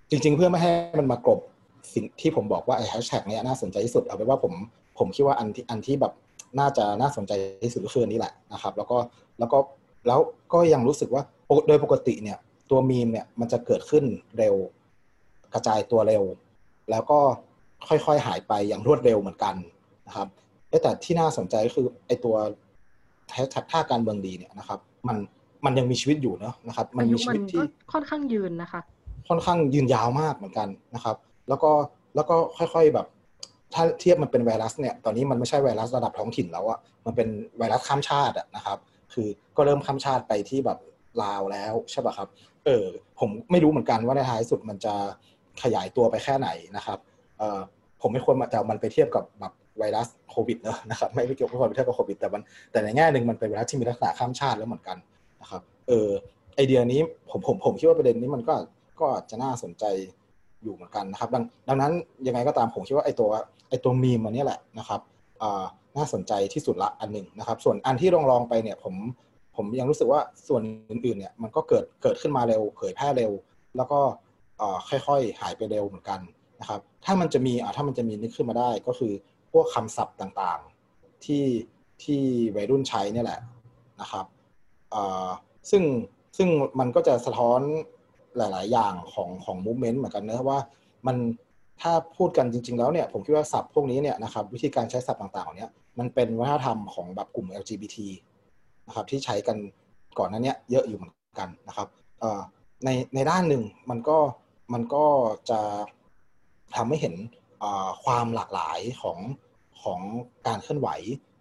[0.09, 1.39] จริง ๆ เพื่อไม่ให้มันมากรบ
[1.93, 4.53] สิ่งที่ผมบอกว่าไอ้แฮชแท็กเนี้ยน่าสนใจที่สุดเอาไปว่าผม
[4.98, 6.14] ผมคิดว่าอันที่อันที่แบบ
[6.60, 7.32] น่าจะน่าสนใจ
[7.64, 8.98] ที่สุดก็คือนี้แหละนะครับ แล้วก็
[9.39, 9.58] แล้วก็
[10.08, 10.20] แล้ว
[10.54, 11.24] ก็ยังรู้สึกว่า
[11.68, 12.38] โดยปกติเนี่ย
[12.70, 14.04] ตัวมีมเนี่ยมันจะเกิดขึ้น
[14.38, 14.56] เร็ว
[15.54, 16.24] กระจายตัวเร็ว
[16.91, 17.20] แล้วก็
[17.88, 19.56] ค่อยๆหายไปอย่างรวดเร็วเหมือนกัน
[20.08, 20.28] นะครับ
[20.84, 22.36] แต่ที่น่าสนใจก็คือไอตัว
[23.34, 25.18] แฮชแท็กท่าการเมืองดีเนี่ยนะครับ มัน
[25.66, 27.64] มันยังมีชีวิตอยู่เนาะนะครับ มันมีชีวิตที่
[27.94, 28.82] ค่อนข้างยืนนะคะ
[29.30, 31.16] ค่อนข้างยืนยาวมากเหมือนกันนะครับ
[31.50, 31.72] แล้วก็
[32.16, 33.08] แล้วก็ค่อยๆแบบ
[33.74, 38.78] ถ้าเทียบมันเป็นไวรัสเนี่ยตอนนี้มันไม่ใช่ไวรัสระดับท้องถิ่นแล้วอะมันเป็นไวรัสข้ามชาติอะนะครับ
[39.14, 40.80] คือก็เริ่มข้ามชาติไปที่แบบ
[41.24, 42.28] ลาวแล้วใช่ป่ะครับ
[42.66, 42.86] เออ
[43.20, 44.94] ผมไม่รู้เหมือนกันว่าในท้ายสุดมันจะ
[45.64, 47.00] ขยายตัวไปแค่ไหนนะครับ
[47.40, 47.60] เออ
[48.02, 54.98] ผมไม่ควรมาจะมันไปเทียบกับแบบไวรัสโควิดเนอะนะครับไม่ไม่เกี่ยวกับไปเทียบกับโควิดแต่มันแต่ในแง่หนึ่งมันเป็นไวรัสที่มีลักษณะข้ามชาติแล้วเหมือนกัน
[55.42, 56.10] นะครับ เออ
[56.56, 58.56] ไอเดียนี้ผมผมผมคิดว่าประเด็นนี้มันก็
[59.02, 59.84] ก็จะน่าสนใจ
[60.64, 61.92] อยู่เหมือนกันนะครับ ดังดังนั้น
[62.28, 63.30] ยังไงก็ตามผมคิดว่าไอตัว
[63.74, 65.02] อตัวมีมมันนี่แหละนะครับ
[65.98, 68.96] น่าสนใจที่สุดละอันหนึ่งนะครับ ส่วนอันที่ลองลองไปเนี่ยผม
[69.56, 73.32] ผมยังรู้สึกว่าส่วนอื่นๆเนี่ยมันก็เกิดเกิดขึ้นมาเร็ว เผยแพร่เร็ว
[73.78, 74.00] แล้วก็
[74.90, 76.20] ค่อยๆหายไปเร็วเหมือนกัน
[76.62, 79.14] นะครับ ถ้ามันจะมีถ้ามันจะมีนึกขึ้นมาได้ก็คือ
[79.52, 81.46] พวกคำศัพท์ต่างๆที่
[82.04, 82.22] ที่
[82.56, 83.40] วัยรุ่นใช้นี่แหละ
[84.02, 84.26] นะครับ
[85.72, 85.84] ซึ่ง
[86.38, 86.50] ซึ่ง
[86.80, 87.60] มันก็จะสะท้อน
[88.38, 90.60] หลาย ๆ อย่างของของมูฟเมนต์เหมือนกันนะว่า
[91.08, 91.18] มัน
[91.82, 95.70] ถ้าพูดกันจริง ๆ แล้วเนี่ยผมคิดว่าศัพท์พวกนี้เนี่ยนะครับวิธีการใช้ศัพท์ต่างๆเนี้ย
[96.00, 97.98] มันเป็นวัฒนธรรมของแบบกลุ่ม LGBT
[98.88, 99.58] นะครับที่ใช้กัน
[100.18, 101.88] ก่อนนั้นเนี้ยเยอะอยู่เหมือนกันนะครับ
[102.86, 104.18] ในในด้านหนึ่งมันก็
[104.74, 105.06] มันก็
[105.50, 105.60] จะ
[106.76, 107.16] ทำให้เห็น
[108.04, 109.20] ความหลากหลายของ
[109.84, 110.00] ของ
[110.48, 110.90] การเคลื่อนไหว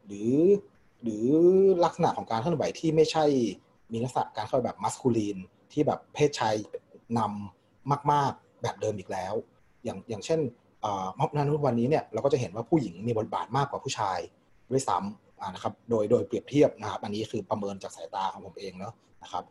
[0.07, 0.33] หรือ
[1.03, 1.27] หรือ
[1.85, 3.25] ลักษณะของการเคลื่อนไหวที่ไม่ใช่
[3.93, 5.37] มีลักษณะการเคลื่อนแบบมัสคูลีน
[5.73, 6.55] ที่แบบเพศชาย
[7.19, 9.35] นำมาก ๆแบบเดิมอีกแล้ว
[9.85, 10.41] อย่างอย่างเช่น
[11.19, 14.19] ม็อบนั้นวันนี้เนี่ยเราก็จะเห็นว่าผู้หญิงมีบทบาทมากกว่าผู้ชาย
[14.71, 19.45] ด้วยซ้ำนะครับโดยโดยเปรียบเทียบนะครับอันนี้คือประเมินจากสายตาของผมเองเนาะนะครับ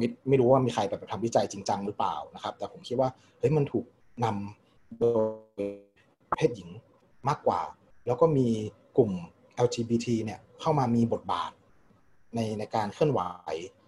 [0.00, 3.08] มิไม่รู้ว่ามีใครแบบทำวิจัยจริงจังหรือเปล่านะครับ แต่ผมคิดว่า
[3.38, 3.84] เฮ้ยมันถูก
[4.24, 5.04] นำโด
[5.60, 5.62] ย
[6.38, 6.68] เพศหญิง
[7.28, 7.60] มากกว่า
[8.06, 8.48] แล้วก็มี
[8.98, 9.10] กลุ่ม
[9.66, 11.52] LGBT เนี่ยเข้ามามีบทบาท
[12.34, 13.20] ในในการเคลื่อนไหว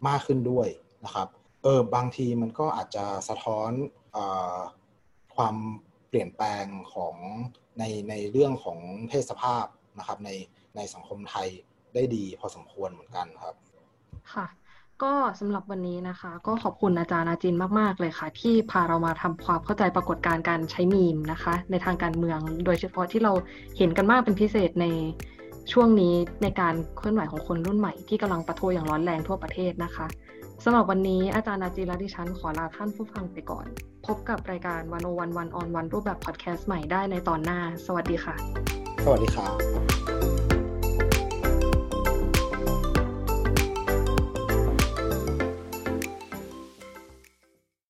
[0.08, 0.68] มากขึ้นด้วย
[1.04, 1.28] นะครับ
[1.62, 3.70] เออบางทีมันก็อาจจะสะท้อน
[4.16, 4.18] อ
[5.40, 5.58] ความ
[6.08, 6.64] เปลี่ยนแปลง
[6.94, 7.14] ของ
[7.78, 8.78] ในในเรื่องของ
[9.08, 9.66] เพศสภาพ
[9.98, 10.30] นะครับใน
[10.76, 11.48] ในสังคมไทย
[11.94, 13.54] ได้ดีพอสมควรเหมือนกันครับ
[14.32, 14.46] ค่ะ
[15.02, 23.32] ก็สำหรับวันนี้นะคะ ก็ขอบคุณอาจารย์อาจินมาก ๆ เลยค่ะ ที่พาเรามาทำความเข้าใจปรากฏการณ์การใช้มีมนะคะ ในทางการเมือง โดยเฉพาะที่เรา
[23.78, 24.86] เห็นกันมากเป็นพิเศษใน
[25.72, 30.06] ช่วงนี้ในการเคลื่อนไหวของคนรุ่นใหม่ที่กำลังประท้วงอย่างร้อนแรงทั่วประเทศนะคะ
[30.64, 33.66] สำหรับวันนี้อาจารย์อาจีและดิฉันขอลาท่านผู้ฟังไปก่อน
[34.06, 38.34] พบกับรายการวันโอวันวันออนวันรูปแบบพอดแคสต์ใหม่ได้ในตอนหน้า สวัสดีค่ะ
[39.04, 40.19] สวัสดีครับ